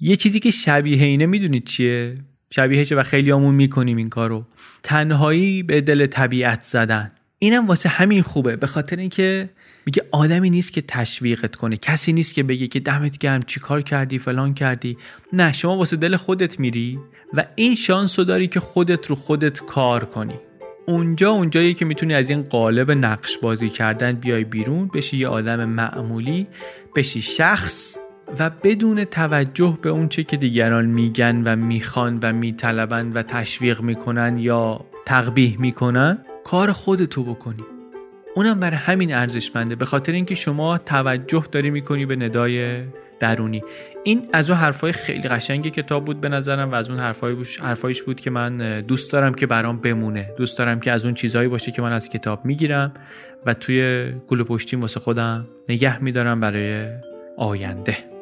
[0.00, 2.14] یه چیزی که شبیه اینه می‌دونید چیه؟
[2.50, 4.44] شبیه چه؟ و خیلی همون می‌کنیم این کارو.
[4.82, 7.10] تنهایی به دل طبیعت زدن.
[7.38, 9.50] اینم واسه همین خوبه به خاطر اینکه
[9.86, 11.76] میگه آدمی نیست که تشویقت کنه.
[11.76, 14.96] کسی نیست که بگه که دمت گرم چیکار کردی فلان کردی.
[15.32, 16.98] نه شما واسه دل خودت میری
[17.34, 20.34] و این شانس رو داری که خودت رو خودت کار کنی.
[20.88, 25.64] اونجا اونجایی که می‌تونی از این قالب نقش بازی کردن بیای بیرون بشی یه آدم
[25.64, 26.46] معمولی
[26.96, 27.98] بشی شخص
[28.38, 33.80] و بدون توجه به اون چه که دیگران میگن و می‌خوان و میطلبن و تشویق
[33.80, 37.64] می‌کنن یا تقبیح می‌کنن کار خودتو بکنی.
[38.34, 42.82] اونم بر همین ارزشمنده به خاطر اینکه شما توجه داری می‌کنی به ندای
[43.20, 43.62] درونی.
[44.04, 48.02] این از اون حرفای خیلی قشنگ کتاب بود به نظرم و از اون حرفای حرفایش
[48.02, 50.30] بود که من دوست دارم که برام بمونه.
[50.36, 52.94] دوست دارم که از اون چیزهایی باشه که من از کتاب می‌گیرم
[53.46, 56.86] و توی گل پشتیم واسه خودم نگه میدارم برای
[57.36, 58.17] آینده.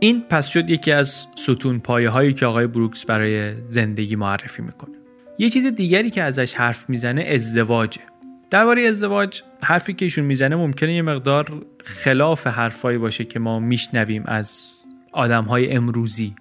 [0.00, 4.94] این پس شد یکی از ستون پایه هایی که آقای بروکس برای زندگی معرفی می‌کنه.
[5.38, 8.00] یه چیز دیگری که ازش حرف می‌زنه ازدواجه.
[8.50, 14.22] درباره ازدواج حرفی که ایشون می‌زنه ممکنه یه مقدار خلاف حرفایی باشه که ما میشنویم
[14.26, 14.72] از
[15.12, 16.34] آدم های امروزی.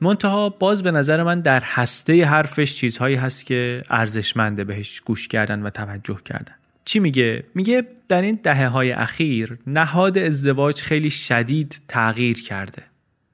[0.00, 5.62] منتها باز به نظر من در هسته حرفش چیزهایی هست که ارزشمنده بهش گوش کردن
[5.62, 6.54] و توجه کردن.
[6.84, 12.82] چی میگه؟ میگه در این دهه های اخیر نهاد ازدواج خیلی شدید تغییر کرده.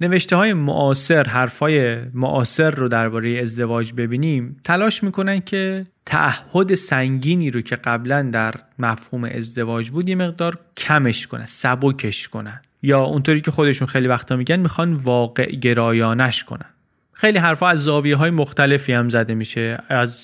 [0.00, 7.50] نوشته های معاصر حرف های معاصر رو درباره ازدواج ببینیم تلاش می‌کنن که تعهد سنگینی
[7.50, 12.60] رو که قبلا در مفهوم ازدواج بود یه مقدار کمش کنن سبکش کنن.
[12.82, 16.70] یا اونطوری که خودشون خیلی وقتا میگن می‌خوان واقع گرایانش کنن.
[17.12, 19.78] خیلی حرفها از زاویه های مختلفی هم زده میشه.
[19.88, 20.14] از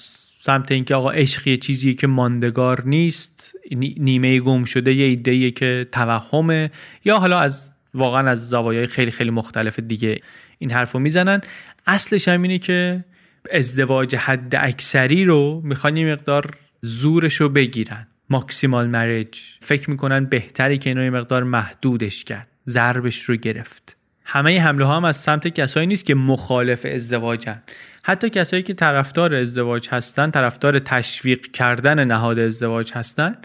[0.41, 3.55] سمت اینکه آقا عشق چیزی که ماندگار نیست
[3.97, 6.71] نیمه گم شده یه ایده که توهمه
[7.05, 10.21] یا حالا از واقعا از زوایای خیلی خیلی مختلف دیگه
[10.59, 11.41] این حرفو می‌زنن.
[11.87, 13.05] اصلش هم اینه که
[13.53, 16.51] ازدواج حد اکثری رو می‌خوان یه مقدار
[16.81, 18.07] زورش رو بگیرن.
[18.31, 22.49] ماکسیمال مریج فکر می‌کنن بهتری که اینو یه مقدار محدودش کرد.
[22.69, 23.97] ضربش رو گرفت.
[24.25, 27.63] همه حمله ها هم از سمت کسایی نیست که مخالف ازدواجن.
[28.03, 33.37] حتی کسایی که طرفدار ازدواج هستن طرفدار تشویق کردن نهاد ازدواج هستن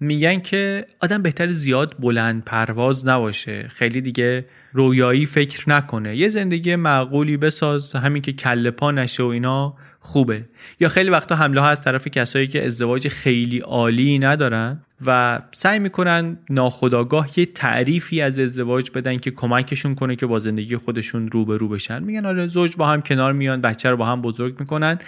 [0.00, 3.68] میگن که آدم بهتر زیاد بلند پرواز نباشه.
[3.68, 6.16] خیلی دیگه رویایی فکر نکنه.
[6.16, 10.44] یه زندگی معقولی بساز همین که کله پا نشه و اینا خوبه.
[10.80, 15.78] یا خیلی وقتا حمله ها از طرف کسایی که ازدواج خیلی عالی ندارن و سعی
[15.78, 21.44] می‌کنن ناخداگاه یه تعریفی از ازدواج بدن که کمکشون کنه که با زندگی خودشون رو
[21.44, 22.02] به رو بشن.
[22.02, 24.98] میگن آره زوج با هم کنار میان بچه رو با هم بزرگ می‌کنن.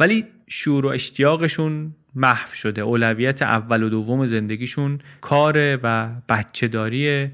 [0.00, 2.80] ولی شور و اشتیاقشون محو شده.
[2.80, 7.32] اولویت اول و دوم زندگیشون کاره و بچه داریه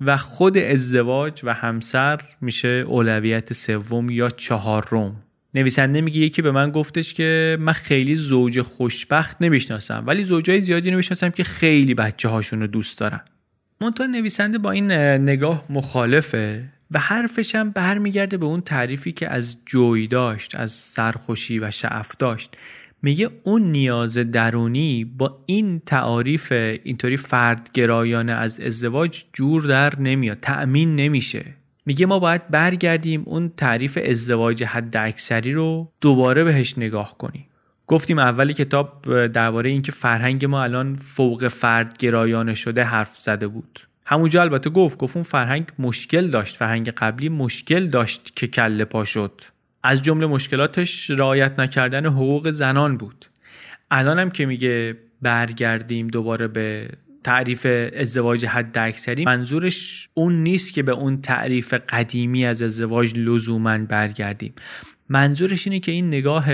[0.00, 5.16] و خود ازدواج و همسر میشه اولویت سوم یا چهارم.
[5.54, 10.90] نویسنده میگه یکی به من گفتش که من خیلی زوج خوشبخت نمی‌شناسم ولی زوجای زیادی
[10.90, 13.20] نمی‌شناسم که خیلی بچه هاشون رو دوست دارن.
[13.80, 19.56] منتها نویسنده با این نگاه مخالفه و حرفش هم برمیگرده به اون تعریفی که از
[19.66, 22.56] جوی داشت از سرخوشی و شعف داشت.
[23.04, 30.96] میگه اون نیاز درونی با این تعاریف اینطوری فردگرایانه از ازدواج جور در نمیاد تأمین
[30.96, 31.44] نمیشه.
[31.86, 37.46] میگه ما باید برگردیم اون تعریف ازدواج حد اکثری رو دوباره بهش نگاه کنیم.
[37.86, 43.80] گفتیم اول کتاب درباره اینکه فرهنگ ما الان فوق فرد گرایانه شده حرف زده بود.
[44.06, 49.04] همونجا البته گفت گفت اون فرهنگ مشکل داشت فرهنگ قبلی مشکل داشت که کله پا
[49.04, 49.42] شد.
[49.84, 53.26] از جمله مشکلاتش رعایت نکردن حقوق زنان بود.
[53.90, 56.88] الانم که میگه برگردیم دوباره به
[57.24, 57.66] تعریف
[57.96, 64.54] ازدواج حد اکثری منظورش اون نیست که به اون تعریف قدیمی از ازدواج لزوما برگردیم.
[65.08, 66.44] منظورش اینه که این نگاه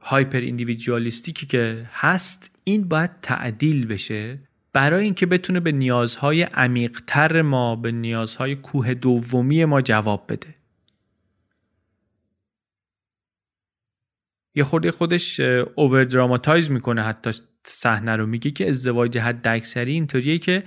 [0.00, 4.38] هایپر ایندیویدوالیستیکی که هست این باید تعدیل بشه
[4.72, 10.55] برای اینکه بتونه به نیازهای عمیقتر ما به نیازهای کوه دومی ما جواب بده.
[14.56, 15.40] یه خورده خودش
[15.74, 17.30] اوور دراماتایز می‌کنه حتی
[17.66, 18.26] صحنه رو.
[18.26, 20.62] میگه که ازدواج حد اکثری اینطوریه که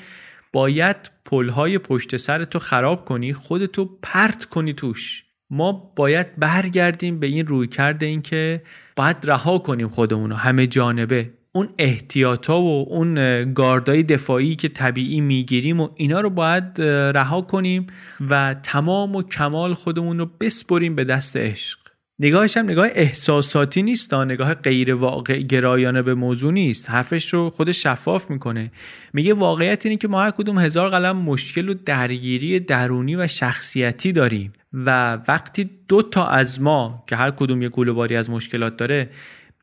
[0.54, 5.24] باید پلهای پشت سر تو خراب کنی خودتو پرت کنی توش.
[5.50, 8.62] ما باید برگردیم به این روی کرده این که
[8.96, 11.34] باید رها کنیم خودمونو همه جانبه.
[11.52, 17.88] اون احتیاطا و اون گاردای دفاعی که طبیعی می‌گیریم و اینا رو باید رها کنیم
[18.30, 21.79] و تمام و کمال خودمون رو بسپریم به دست عشق.
[22.22, 26.90] نگاهش هم نگاه احساساتی نیست نگاه غیر واقع گرایانه به موضوع نیست.
[26.90, 28.72] حرفش رو خودش شفاف می‌کنه.
[29.14, 34.12] میگه واقعیت اینه که ما هر کدوم هزار قلم مشکل و درگیری درونی و شخصیتی
[34.12, 39.10] داریم و وقتی دو تا از ما که هر کدوم یه گلوباری از مشکلات داره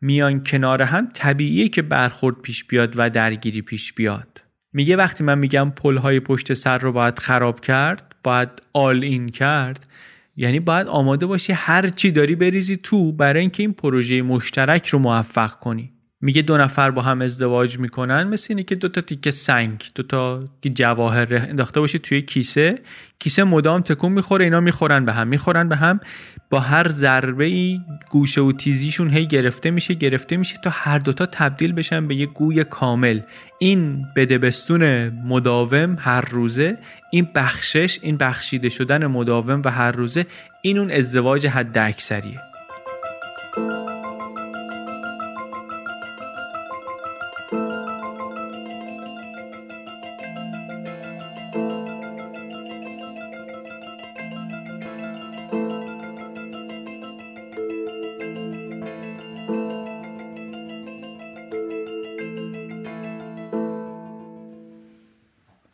[0.01, 4.43] میان کنار هم طبیعیه که برخورد پیش بیاد و درگیری پیش بیاد.
[4.73, 9.87] میگه وقتی من میگم پلهای پشت سر رو باید خراب کرد باید آل این کرد
[10.37, 14.99] یعنی باید آماده باشی هر چی داری بریزی تو برای اینکه این پروژه مشترک رو
[14.99, 15.96] موفق کنی.
[16.27, 18.29] میگه دو نفر با هم ازدواج می‌کنن.
[18.29, 22.79] مثل اینه که دو تا تیکه سنگ دو تا جواهر انداخته باشی توی کیسه.
[23.19, 26.01] کیسه مدام تکون می‌خوره اینا می‌خورن به هم می‌خورن به هم.
[26.51, 31.27] با هر ضربه ای گوشه و تیزیشون هی گرفته میشه گرفته میشه تا هر دوتا
[31.27, 33.21] تبدیل بشن به یه گوی کامل.
[33.59, 36.79] این بدبستون مداوم هر روزه
[37.13, 40.27] این بخشش این بخشیده شدن مداوم و هر روزه
[40.63, 42.41] این اون ازدواج حد اکثریه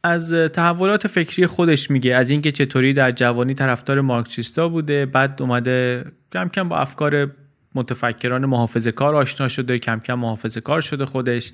[0.04, 2.16] از تحولات فکری خودش میگه.
[2.16, 7.30] از اینکه چطوری در جوانی طرفدار مارکسیستا بوده بعد اومده کم کم با افکار
[7.74, 11.52] متفکران محافظه کار آشنا شده کم کم محافظه کار شده خودش.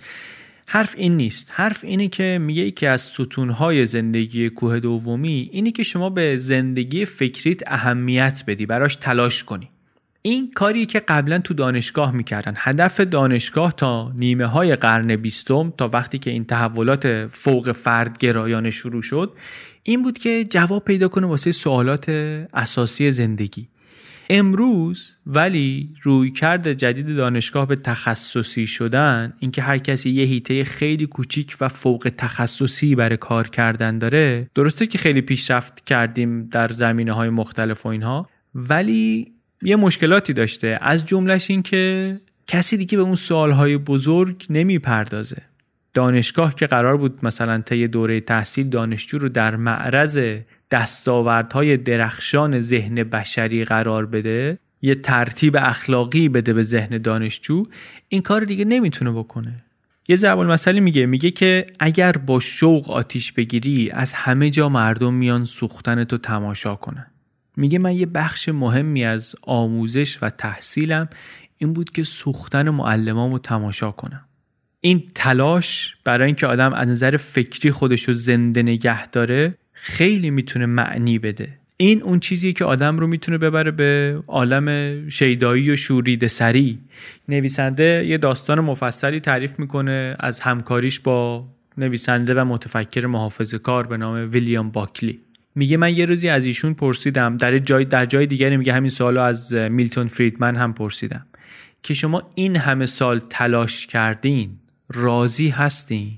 [0.66, 1.50] حرف این نیست.
[1.52, 7.04] حرف اینه که میگه که از ستونهای زندگی کوه دومی اینی که شما به زندگی
[7.04, 9.70] فکریت اهمیت بدی براش تلاش کنی.
[10.28, 12.54] این کاری که قبلا تو دانشگاه می‌کردن.
[12.56, 18.70] هدف دانشگاه تا نیمه های قرن بیستم تا وقتی که این تحولات فوق فرد گرایانه
[18.70, 19.32] شروع شد
[19.82, 22.08] این بود که جواب پیدا کنه واسه سوالات
[22.54, 23.68] اساسی زندگی.
[24.30, 31.06] امروز ولی روی کرد جدید دانشگاه به تخصصی شدن اینکه هر کسی یه هیته خیلی
[31.06, 37.12] کوچیک و فوق تخصصی برای کار کردن داره درسته که خیلی پیشرفت کردیم در زمینه
[37.12, 40.78] های مختلف و اینها ولی یه مشکلاتی داشته.
[40.80, 45.42] از جملهش این که کسی دیگه به اون سوالهای بزرگ نمی‌پردازه.
[45.94, 50.38] دانشگاه که قرار بود مثلا طی دوره تحصیل دانشجو رو در معرض
[50.70, 57.66] دستاوردهای درخشان ذهن بشری قرار بده یه ترتیب اخلاقی بده به ذهن دانشجو
[58.08, 59.56] این کار دیگه نمی‌تونه بکنه.
[60.08, 65.14] یه زبان مسئله میگه میگه که اگر با شوق آتیش بگیری از همه جا مردم
[65.14, 67.06] میان سوختن تو تماشا کنن.
[67.58, 71.08] میگه من یه بخش مهمی از آموزش و تحصیلم
[71.56, 74.24] این بود که سوختن معلمامو تماشا کنم.
[74.80, 80.66] این تلاش برای اینکه آدم از نظر فکری خودش رو زنده نگه داره خیلی می‌تونه
[80.66, 81.48] معنی بده.
[81.76, 86.78] این اون چیزی که آدم رو می‌تونه ببره به عالم شیدایی و شورید سری
[87.28, 91.48] نویسنده یه داستان مفصلی تعریف می‌کنه از همکاریش با
[91.78, 95.20] نویسنده و متفکر محافظه کار به نام ویلیام باکلی.
[95.58, 99.20] میگه من یه روزی از ایشون پرسیدم در جای در جای دیگری میگه همین سوالو
[99.20, 101.26] از میلتون فریدمن هم پرسیدم.
[101.82, 104.50] که شما این همه سال تلاش کردین
[104.88, 106.12] راضی هستین؟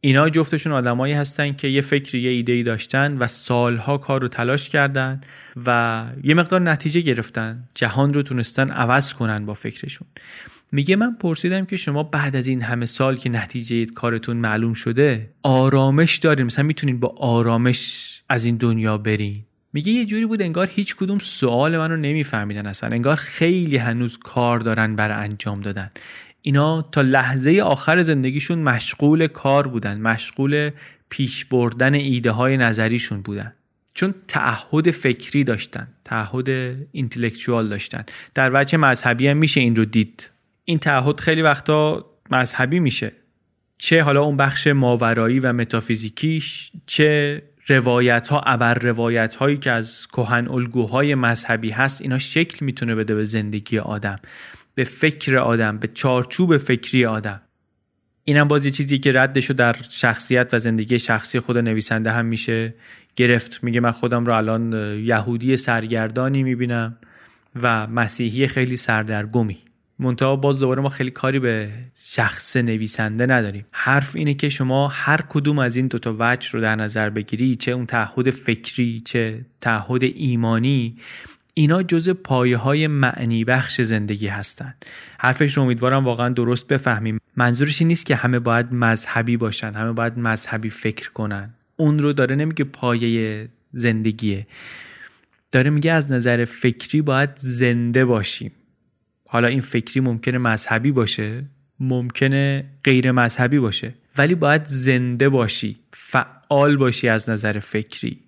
[0.00, 4.28] اینا جفتشون آدمایی هستن که یه فکری یه ایده ای داشتن و سالها کار رو
[4.28, 5.20] تلاش کردن
[5.66, 10.08] و یه مقدار نتیجه گرفتن جهان رو تونستن عوض کنن با فکرشون.
[10.72, 15.30] میگه من پرسیدم که شما بعد از این همه سال که نتیجه کارتون معلوم شده
[15.42, 20.70] آرامش دارین؟ مثلا می‌تونین با آرامش از این دنیا برین میگه یه جوری بود انگار
[20.72, 22.90] هیچ کدوم سوال منو نمیفهمیدن اصلا.
[22.90, 25.90] انگار خیلی هنوز کار دارن برای انجام دادن.
[26.42, 30.70] اینا تا لحظه آخر زندگیشون مشغول کار بودن مشغول
[31.08, 33.52] پیش بردن ایده های نظریشون بودن.
[33.94, 36.48] چون تعهد فکری داشتن تعهد
[36.92, 38.04] اینتלקچوال داشتن.
[38.34, 40.30] در وجه مذهبی هم میشه این رو دید.
[40.64, 43.12] این تعهد خیلی وقتا مذهبی میشه.
[43.78, 50.06] چه حالا اون بخش ماورایی و متافیزیکیش چه روایت ها ابر روایت هایی که از
[50.06, 54.18] کهن الگوهای مذهبی هست اینا شکل می‌تونه بده به زندگی آدم
[54.74, 57.40] به فکر آدم به چارچوب فکری آدم.
[58.24, 62.26] اینم باز یه چیزی که ردش رو در شخصیت و زندگی شخصی خود نویسنده هم
[62.26, 62.74] میشه
[63.16, 63.64] گرفت.
[63.64, 64.72] میگه من خودم رو الان
[65.04, 66.96] یهودی سرگردانی می‌بینم
[67.62, 69.58] و مسیحی خیلی سردرگمی.
[69.98, 71.70] منتها باز دوباره ما خیلی کاری به
[72.04, 73.66] شخص نویسنده نداریم.
[73.70, 77.72] حرف اینه که شما هر کدوم از این دوتا وجه رو در نظر بگیری چه
[77.72, 80.96] اون تعهد فکری چه تعهد ایمانی
[81.54, 84.74] اینا جز پایه های معنی بخش زندگی هستن.
[85.18, 87.20] حرفش رو امیدوارم واقعا درست بفهمیم.
[87.36, 91.54] منظورش این نیست که همه باید مذهبی باشن همه باید مذهبی فکر کنن.
[91.76, 94.46] اون رو داره نمیگه پایه زندگیه.
[95.52, 98.52] داره میگه از نظر فکری باید زنده باشیم.
[99.32, 101.44] حالا این فکری ممکنه مذهبی باشه
[101.80, 103.94] ممکنه غیر مذهبی باشه.
[104.18, 108.18] ولی باید زنده باشی فعال باشی از نظر فکری.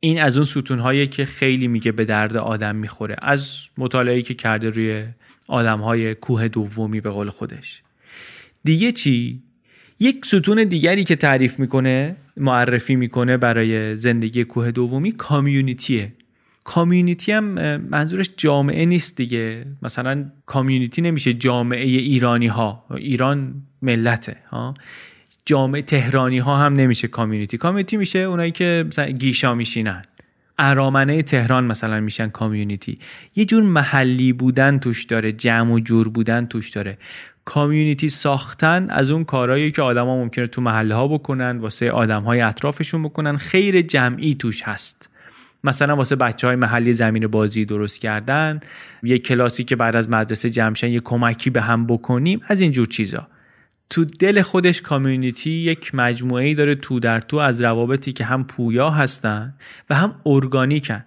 [0.00, 4.70] این از اون ستونهایی که خیلی میگه به درد آدم می‌خوره از مطالعه که کرده
[4.70, 5.04] روی
[5.48, 7.82] آدم های کوه دومی به قول خودش.
[8.64, 9.42] دیگه چی؟
[10.00, 16.12] یک ستون دیگری که تعریف می‌کنه معرفی می‌کنه برای زندگی کوه دومی کامیونیتیه.
[16.64, 17.44] کامیونیتی هم
[17.76, 19.66] منظورش جامعه نیست دیگه.
[19.82, 24.74] مثلا کامیونیتی نمیشه جامعه ایرانی ها ایران ملته ها.
[25.44, 27.56] جامعه تهرانی ها هم نمیشه کامیونیتی.
[27.58, 30.02] کامیونیتی میشه اونایی که مثلا گیشا میشینن.
[30.58, 32.98] ارامنه تهران مثلا میشن کامیونیتی.
[33.36, 36.98] یه جور محلی بودن توش داره جمع و جور بودن توش داره.
[37.44, 42.40] کامیونیتی ساختن از اون کارهایی که آدما ممکنه تو محله ها بکنن واسه آدم های
[42.40, 43.36] اطرافشون بکنن.
[43.36, 45.08] خیر جمعی توش هست.
[45.64, 48.60] مثلا واسه بچه های محلی زمین بازی درست کردن
[49.02, 53.28] یه کلاسی که بعد از مدرسه جمشن یه کمکی به هم بکنیم از اینجور چیزا.
[53.90, 58.44] تو دل خودش کامیونیتی یک مجموعه ای داره تو در تو از روابطی که هم
[58.44, 59.54] پویا هستن
[59.90, 61.04] و هم ارگانیکن.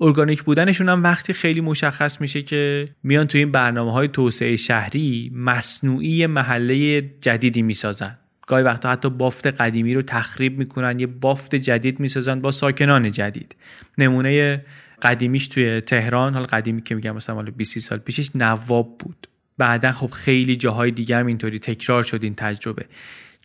[0.00, 5.32] ارگانیک بودنشون هم وقتی خیلی مشخص میشه که میان تو این برنامه های توسعه شهری
[5.34, 8.19] مصنوعی محله جدیدی می‌سازن.
[8.50, 13.56] گاهی وقتا حتی بافت قدیمی رو تخریب می‌کنن یه بافت جدید می‌سازن با ساکنان جدید.
[13.98, 14.64] نمونه
[15.02, 19.28] قدیمیش توی تهران حال قدیمی که میگم مثلا 20 سال پیشش نواب بود.
[19.58, 22.84] بعدا خب خیلی جاهای دیگه هم اینطوری تکرار شد این تجربه.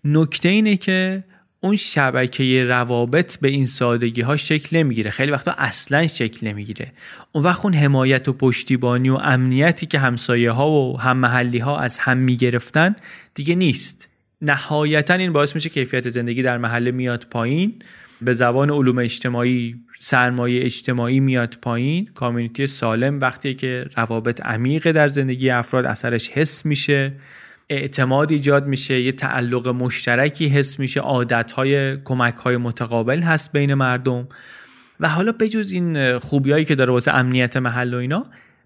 [0.03, 1.24] نکته اینه که
[1.62, 5.12] اون شبکه روابط به این سادگی ها شکل نمی‌گیره.
[5.12, 6.91] خیلی وقتا اصلا شکل نمی‌گیره.
[7.32, 11.80] اون وقت اون حمایت و پشتیبانی و امنیتی که همسایه ها و هم محلی ها
[11.80, 12.95] از هم می‌گرفتن
[13.36, 14.14] دیگه نیست.
[14.42, 17.74] نهایتا این باعث میشه کیفیت زندگی در محله میاد پایین.
[18.22, 22.10] به زبان علوم اجتماعی سرمایه اجتماعی میاد پایین.
[22.14, 27.14] کامیونیتی سالم وقتی که روابط عمیق در زندگی افراد اثرش حس میشه.
[27.70, 31.00] اعتماد ایجاد میشه یه تعلق مشترکی حس میشه.
[31.00, 34.28] عادتهای کمک های متقابل هست بین مردم.
[35.00, 38.26] و حالا بجز این خوبیایی که داره واسه امنیت محل و اینا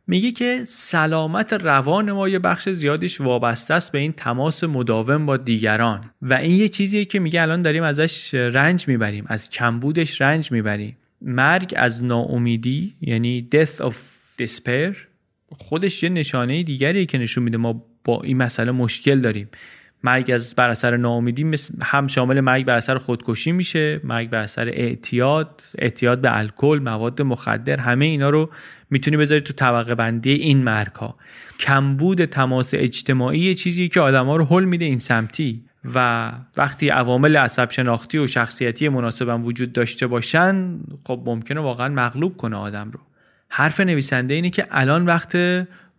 [0.10, 5.38] میگه که سلامت روان ما یه بخش زیادیش وابسته است به این تماس مداوم با
[5.38, 6.12] دیگران.
[6.22, 10.97] و این یه چیزیه که میگه الان داریم ازش رنج می‌بریم از کمبودش رنج می‌بریم.
[11.22, 13.93] مرگ از ناامیدی یعنی death of
[14.41, 14.95] despair
[15.51, 19.47] خودش یه نشانه دیگریه که نشون میده ما با این مسئله مشکل داریم.
[20.04, 24.68] مرگ از بر اثر ناامیدی هم شامل مرگ بر اثر خودکشی میشه مرگ بر اثر
[24.70, 28.50] اعتیاد اعتیاد به الکل مواد مخدر همه اینا رو
[28.89, 31.16] می‌تونی بذاری تو طبقه بندی این مرگ ها
[31.60, 35.64] کمبود تماس اجتماعی چیزی که آدما رو حل میده این سمتی
[35.95, 42.38] و وقتی عوامل عصب شناختی و شخصیتی مناسبم وجود داشته باشن خب ممکنه واقعا مغلوب
[42.38, 43.00] کنه آدم رو.
[43.50, 45.38] حرف نویسنده اینه که الان وقت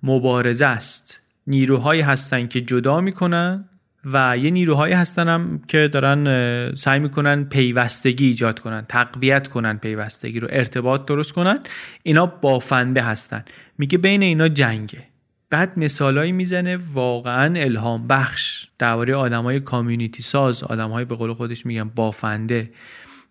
[0.03, 1.21] مبارزه است.
[1.47, 3.65] نیروهایی هستن که جدا می‌کنن
[4.05, 10.41] و یه نیروهایی هستن هم که دارن سعی می‌کنن پیوستگی ایجاد کنن تقویت کنن پیوستگی
[10.41, 11.59] رو ارتباط درست کنن.
[12.03, 13.45] اینا بافنده هستن.
[13.79, 15.03] میگه بین اینا جنگه.
[15.51, 18.69] بعد مثالایی می‌زنه واقعا الهام بخش.
[18.79, 22.71] درباره آدمای کامیونیتی ساز آدمهای به قول خودش میگن بافنده.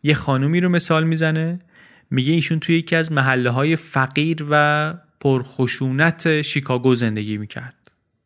[0.04, 1.60] یه خانومی رو مثال می‌زنه.
[2.12, 7.74] میگه ایشون توی یکی از محله های فقیر و پرخشونت شیکاگو زندگی می‌کرد.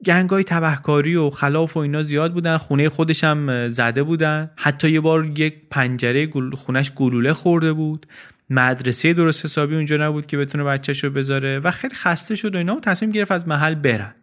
[0.06, 4.52] گنگ های تبهکاری و خلاف و اینا زیاد بودن خونه خودش هم زده بودن.
[4.56, 8.06] حتی یه بار یک پنجره خونش گلوله خورده بود.
[8.50, 12.58] مدرسه درست حسابی اونجا نبود که بتونه بچهش رو بذاره و خیلی خسته شد و
[12.58, 14.16] اینا و تصمیم گرفت از محل برن.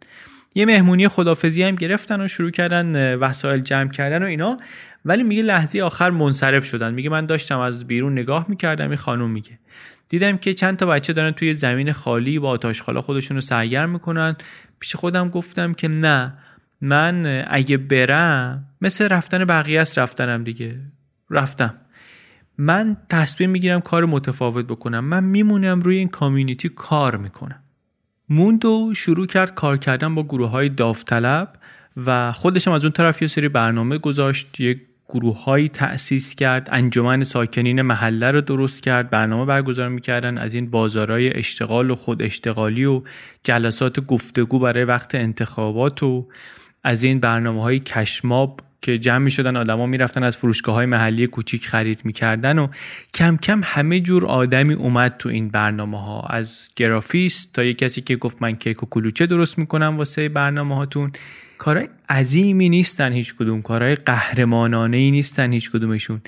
[0.55, 4.57] یه مهمونی خدافزی هم گرفتن و شروع کردن وسایل جمع کردن و اینا.
[5.05, 6.95] ولی میگه لحظه آخر منصرف شدن.
[6.95, 9.59] میگه من داشتم از بیرون نگاه می‌کردم این خانم میگه.
[10.09, 14.37] دیدم که چند تا بچه دارن توی زمین خالی با آتاشخالا خودشون رو سرگرم می‌کنن.
[14.81, 16.35] پیش خودم گفتم که نه
[16.81, 20.81] من اگه برم مثل رفتن بقیه است رفتنم دیگه.
[21.31, 21.75] رفتم.
[22.59, 25.05] من تصمیم می‌گیرم کار متفاوت بکنم.
[25.05, 27.63] من میمونم روی این کامیونیتی کار می‌کنم.
[28.29, 31.53] موندو شروع کرد کار کردن با گروه های داوطلب
[31.97, 34.81] و خودشم از اون طرف یه سری برنامه گذاشت یه
[35.11, 40.71] گروه هایی تأسیس کرد انجمن ساکنین محله رو درست کرد برنامه برگزار می‌کردن از این
[40.71, 43.03] بازارهای اشتغال و خود اشتغالی و
[43.45, 46.29] جلسات گفتگو برای وقت انتخابات و
[46.85, 51.27] از این برنامه های کشماب که جمع می شدن آدما می‌رفتن از فروشگاه های محلی
[51.27, 52.69] کوچیک خرید می‌کردن و
[53.15, 58.01] کم کم همه جور آدمی اومد تو این برنامه ها از گرافیست تا یه کسی
[58.01, 61.13] که گفت من کیک و کلوچه درست می‌کنم واسه برنامه هاتون
[61.59, 66.21] کارهای عظیمی نیستن هیچ کدوم کارهای قهرمانانه ای نیستن هیچ کدومشون.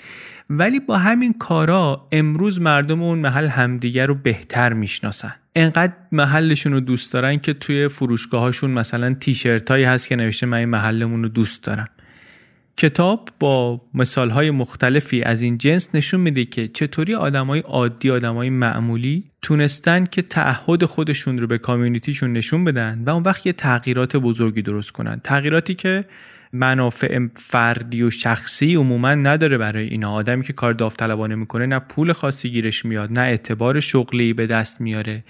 [0.50, 5.34] ولی با همین کارا امروز مردم اون محل همدیگر رو بهتر می‌شناسن.
[5.56, 10.58] انقدر محلشون رو دوست دارن که توی فروشگاهاشون مثلا تیشرت هایی هست که نوشته من
[10.58, 11.88] این محلمون رو دوست دارم.
[12.76, 19.24] کتاب با مثالهای مختلفی از این جنس نشون میده که چطوری آدمای عادی آدمای معمولی
[19.42, 24.62] تونستن که تعهد خودشون رو به کامیونیتیشون نشون بدن و اون وقت یه تغییرات بزرگی
[24.62, 25.20] درست کنن.
[25.24, 26.04] تغییراتی که
[26.52, 30.12] منافع فردی و شخصی عموما نداره برای اینا.
[30.12, 34.80] آدمی که کار داوطلبانه می‌کنه نه پول خاصی گیرش میاد نه اعتبار شغلی به دست
[34.80, 35.24] میاره.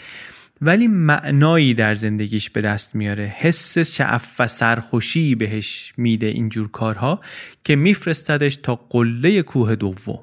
[0.65, 3.35] ولی معنایی در زندگیش به دست میاره.
[3.39, 7.21] حس شعف و سرخوشی بهش میده اینجور کارها
[7.65, 10.19] که میفرستدش تا قله کوه دوم.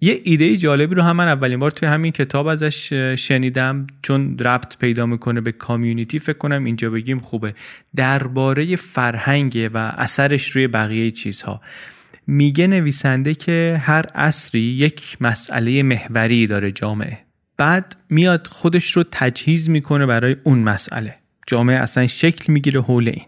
[0.00, 4.78] یه ایده جالبی رو هم من اولین بار توی همین کتاب ازش شنیدم چون ربط
[4.78, 7.54] پیدا می‌کنه به کامیونیتی فکر کنم اینجا بگیم خوبه.
[7.96, 11.60] درباره فرهنگ و اثرش روی بقیه چیزها.
[12.26, 17.23] میگه نویسنده که هر عصری یک مسئله محوری داره جامعه.
[17.56, 21.14] بعد میاد خودش رو تجهیز می‌کنه برای اون مسئله.
[21.46, 23.26] جامعه اصلا شکل می‌گیره حول این.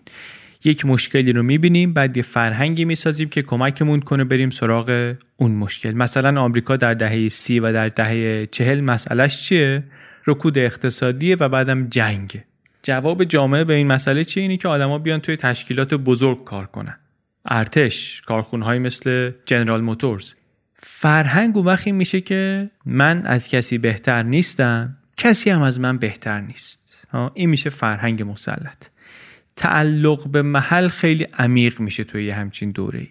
[0.65, 5.93] یک مشکلی رو می‌بینیم بعد یه فرهنگی می‌سازیم که کمکمون کنه بریم سراغ اون مشکل.
[5.93, 9.85] مثلا آمریکا در دهه سی و در دهه چهل مسئلهش چیه؟
[10.27, 12.43] رکود اقتصادیه و بعدم جنگ
[12.83, 16.99] جواب جامعه به این مسئله چیه؟ اینی که آدما بیان توی تشکیلات بزرگ کار کنن.
[17.45, 20.35] ارتش کارخونهایی مثل جنرال موتورز.
[20.89, 26.41] فرهنگ اون وقتی میشه که من از کسی بهتر نیستم کسی هم از من بهتر
[26.41, 27.07] نیست.
[27.35, 28.87] این میشه فرهنگ مسلط.
[29.57, 33.07] تعلق به محل خیلی عمیق میشه توی یه همچین دوره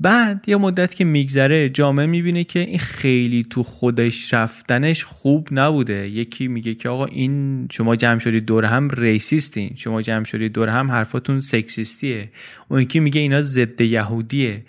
[0.00, 6.08] بعد یه مدت که میگذره جامعه می‌بینه که این خیلی تو خودش رفتنش خوب نبوده.
[6.08, 10.68] یکی میگه که آقا این شما جمع شدید دور هم ریسیستین شما جمع شدید دور
[10.68, 12.30] هم حرفاتون سکسیستیه.
[12.68, 14.62] اون یکی میگه اینا ضد یهودیه.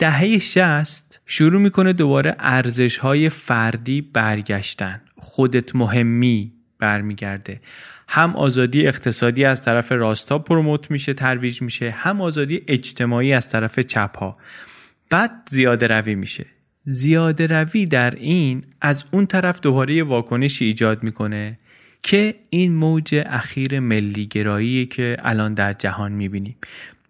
[0.00, 5.00] دهه شست شروع می‌کنه دوباره ارزش های فردی برگشتن.
[5.16, 7.60] خودت مهمی برمیگرده.
[8.08, 11.90] هم آزادی اقتصادی از طرف راستا پروموت میشه ترویج میشه.
[11.90, 14.38] هم آزادی اجتماعی از طرف چپ ها
[15.10, 16.46] بعد زیاده روی میشه.
[16.84, 21.58] زیاده روی در این از اون طرف دوباره واکنشی ایجاد می‌کنه
[22.02, 26.56] که این موج اخیر ملیگرایی که الان در جهان می‌بینیم.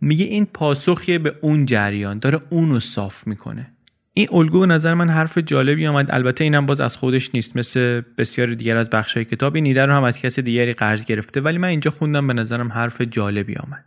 [0.01, 3.67] میگه این پاسخیه به اون جریان داره اونو صاف می‌کنه.
[4.15, 6.11] این الگو به نظر من حرف جالبی آمد.
[6.11, 7.57] البته اینم باز از خودش نیست.
[7.57, 11.41] مثل بسیار دیگر از بخشای کتاب این رو هم از کس دیگری قرض گرفته.
[11.41, 13.85] ولی من اینجا خوندم به نظرم حرف جالبی آمد.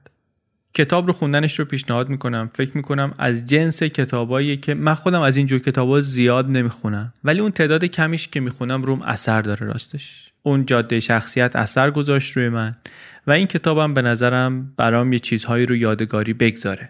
[0.74, 2.49] کتاب رو خوندنش رو پیشنهاد می‌کنم.
[2.53, 7.14] فکر می‌کنم از جنس کتابایی که من خودم از اینجور کتابا زیاد نمی‌خونم.
[7.24, 10.32] ولی اون تعداد کمیش که می‌خونم روم اثر داره راستش.
[10.43, 12.76] اون جاده شخصیت اثر گذاشت روی من.
[13.28, 16.89] و این کتابم به نظرم برام یه چیزهایی رو یادگاری بگذاره.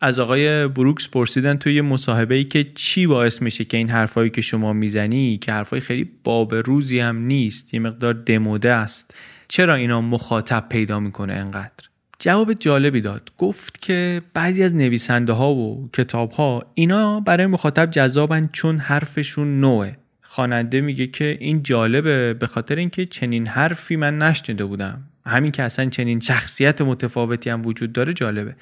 [0.00, 4.40] از آقای بروکس پرسیدن توی مصاحبه ای که چی باعث میشه که این حرفایی که
[4.40, 9.14] شما می‌زنی که حرفای خیلی باب روزی هم نیست یه مقدار دموده است
[9.48, 13.30] چرا اینا مخاطب پیدا می‌کنه انقدر؟ جواب جالبی داد.
[13.38, 19.60] گفت که بعضی از نویسنده ها و کتاب ها اینا برای مخاطب جذابن چون حرفشون
[19.60, 19.96] نوعه.
[20.22, 25.02] خواننده میگه که این جالبه به خاطر اینکه چنین حرفی من نشنیده بودم.
[25.26, 28.56] همین که اصلا چنین شخصیت متفاوتی هم وجود داره جالبه.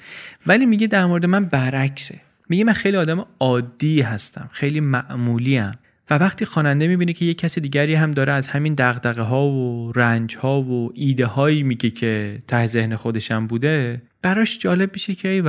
[0.47, 2.19] ولی میگه در مورد من برعکسه.
[2.49, 5.73] میگه من خیلی آدم عادی هستم خیلی معمولی هم.
[6.09, 9.91] و وقتی خواننده می‌بینه که یه کسی دیگری هم داره از همین دغدغه ها و
[9.95, 15.29] رنج ها و ایده هایی میگه که ته ذهن خودشم بوده براش جالب میشه که
[15.29, 15.41] ای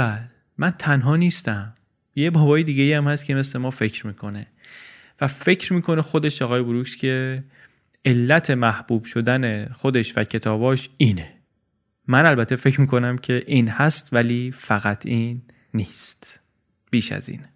[0.59, 1.75] من تنها نیستم.
[2.17, 4.47] یه بابای دیگه هم هست که مثل ما فکر می‌کنه.
[5.21, 7.45] و فکر می‌کنه خودش آقای بروکس که
[8.05, 11.35] علت محبوب شدن خودش و کتاباش اینه.
[12.07, 15.43] من البته فکر می‌کنم که این هست ولی فقط این
[15.75, 16.41] نیست.
[16.91, 17.54] بیش از اینه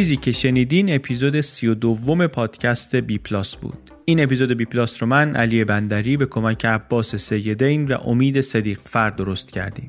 [0.00, 3.90] چیزی که شنیدین اپیزود سی و دوم پادکست بی پلاس بود.
[4.04, 8.80] این اپیزود بی پلاس رو من علی بندری به کمک عباس سیدین و امید صدیق
[8.84, 9.88] فرد درست کردیم.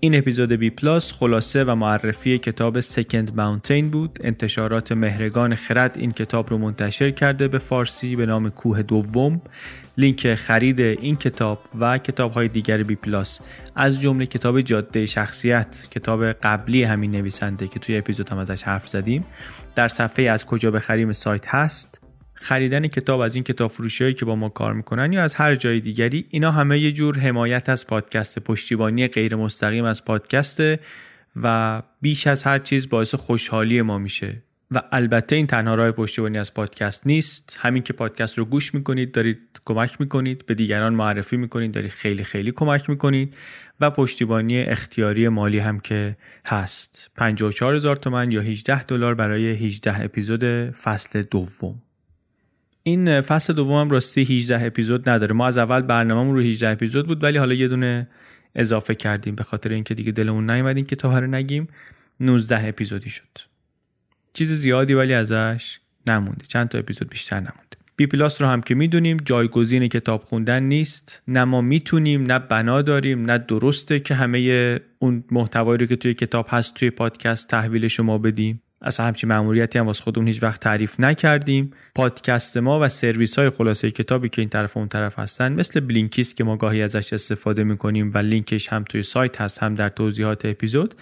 [0.00, 4.18] این اپیزود بی پلاس خلاصه و معرفی کتاب Second Mountain بود.
[4.24, 9.40] انتشارات مهرگان خرد این کتاب رو منتشر کرده به فارسی به نام کوه دوم.
[9.98, 13.40] لینک خرید این کتاب و کتاب های دیگر بی پلاس
[13.74, 18.88] از جمله کتاب جاده شخصیت کتاب قبلی همین نویسنده که توی اپیزود هم ازش حرف
[18.88, 19.24] زدیم
[19.74, 22.00] در صفحه از کجا بخریم سایت هست.
[22.34, 25.80] خریدن کتاب از این کتاب فروشی که با ما کار می‌کنن یا از هر جای
[25.80, 30.78] دیگری اینا همه یه جور حمایت از پادکست پشتیبانی غیر مستقیم از پادکسته
[31.42, 34.42] و بیش از هر چیز باعث خوشحالی ما میشه.
[34.70, 37.56] و البته این تنها راه پشتیبانی از پادکست نیست.
[37.60, 40.46] همین که پادکست رو گوش می‌کنید دارید کمک می‌کنید.
[40.46, 43.34] به دیگران معرفی می‌کنید دارید خیلی خیلی کمک می‌کنید.
[43.80, 47.10] و پشتیبانی اختیاری مالی هم که هست.
[47.16, 51.82] 54 هزار تومن یا 18 دلار برای 18 اپیزود فصل دوم.
[52.82, 55.34] این فصل دوم راستی 18 اپیزود نداره.
[55.34, 58.08] ما از اول برنامه‌مون رو 18 اپیزود بود ولی حالا یه دونه
[58.54, 59.34] اضافه کردیم.
[59.34, 61.68] به خاطر اینکه دیگه دلمون نیومد این کتاب رو نگیم
[62.20, 63.55] 19 اپیزودی شد.
[64.36, 66.46] چیز زیادی ولی ازش نمونده.
[66.48, 67.76] چند تا اپیزود بیشتر نمونده.
[67.96, 71.22] بی پلاس رو هم که می‌دونیم جایگزین کتاب خوندن نیست.
[71.28, 76.14] نه ما می‌تونیم نه بنا داریم نه درسته که همه اون محتوایی رو که توی
[76.14, 78.62] کتاب هست توی پادکست تحویل شما بدیم.
[78.82, 81.70] اصلا همچین مأموریتی هم واسه خودمون هیچ وقت تعریف نکردیم.
[81.94, 85.80] پادکست ما و سرویس های خلاصه کتابی که این طرف و اون طرف هستن مثل
[85.80, 89.88] Blinkist که ما گاهی ازش استفاده می‌کنیم و لینکش هم توی سایت هست هم در
[89.88, 90.94] توضیحات اپیزود.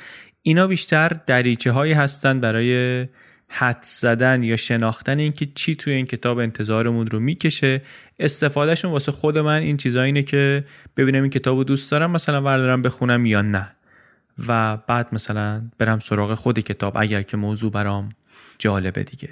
[0.47, 3.07] اینا بیشتر دریچه هایی هستن برای
[3.49, 7.83] حد زدن یا شناختن اینکه چی توی این کتاب انتظارمون رو می‌کشه.
[8.19, 10.65] استفادهشون واسه خود من این چیزا اینه که
[10.97, 13.73] ببینم این کتاب رو دوست دارم مثلا بردارم بخونم یا نه.
[14.49, 18.09] و بعد مثلا برم سراغ خود کتاب اگر که موضوع برام
[18.59, 19.29] جالبه دیگه.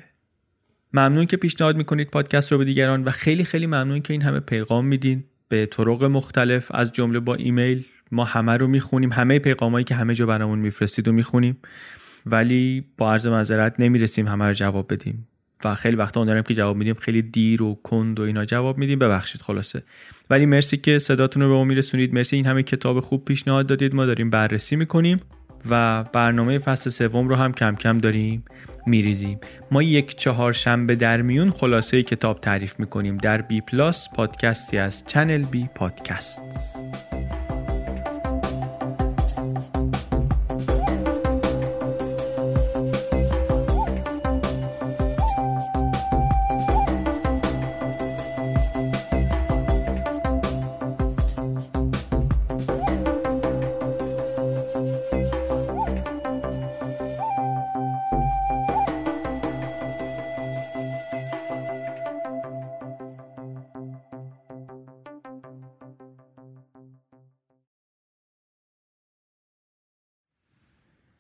[0.93, 4.41] ممنون که پیشنهاد می‌کنید پادکست رو به دیگران و خیلی خیلی ممنون که این همه
[4.41, 5.25] پیغام میدین.
[5.49, 7.85] به طرق مختلف از جمله با ایمیل.
[8.13, 9.13] ما همه رو می‌خونیم.
[9.13, 11.59] همه پیغامایی که همه جا برامون میفرستید و می‌خونیم.
[12.27, 15.29] ولی با عرض معذرت نمی‌رسیم همه رو جواب بدیم.
[15.65, 18.99] و خیلی وقتا اون که جواب میدیم خیلی دیر و کند و اینا جواب میدیم.
[18.99, 19.83] ببخشید خلاصه.
[20.31, 22.15] ولی مرسی که صداتون رو به ما میرسونید.
[22.15, 23.95] مرسی این همه کتاب خوب پیشنهاد دادید.
[23.95, 25.21] ما داریم بررسی می‌کنیم
[25.71, 28.45] و برنامه فصل سوم رو هم کم کم داریم
[28.87, 29.39] میریزیم.
[29.71, 33.17] ما یک چهارشنبه در میون خلاصه کتاب تعریف می‌کنیم.
[33.17, 36.43] در بی پلاس پادکستی از channel بی پادکست.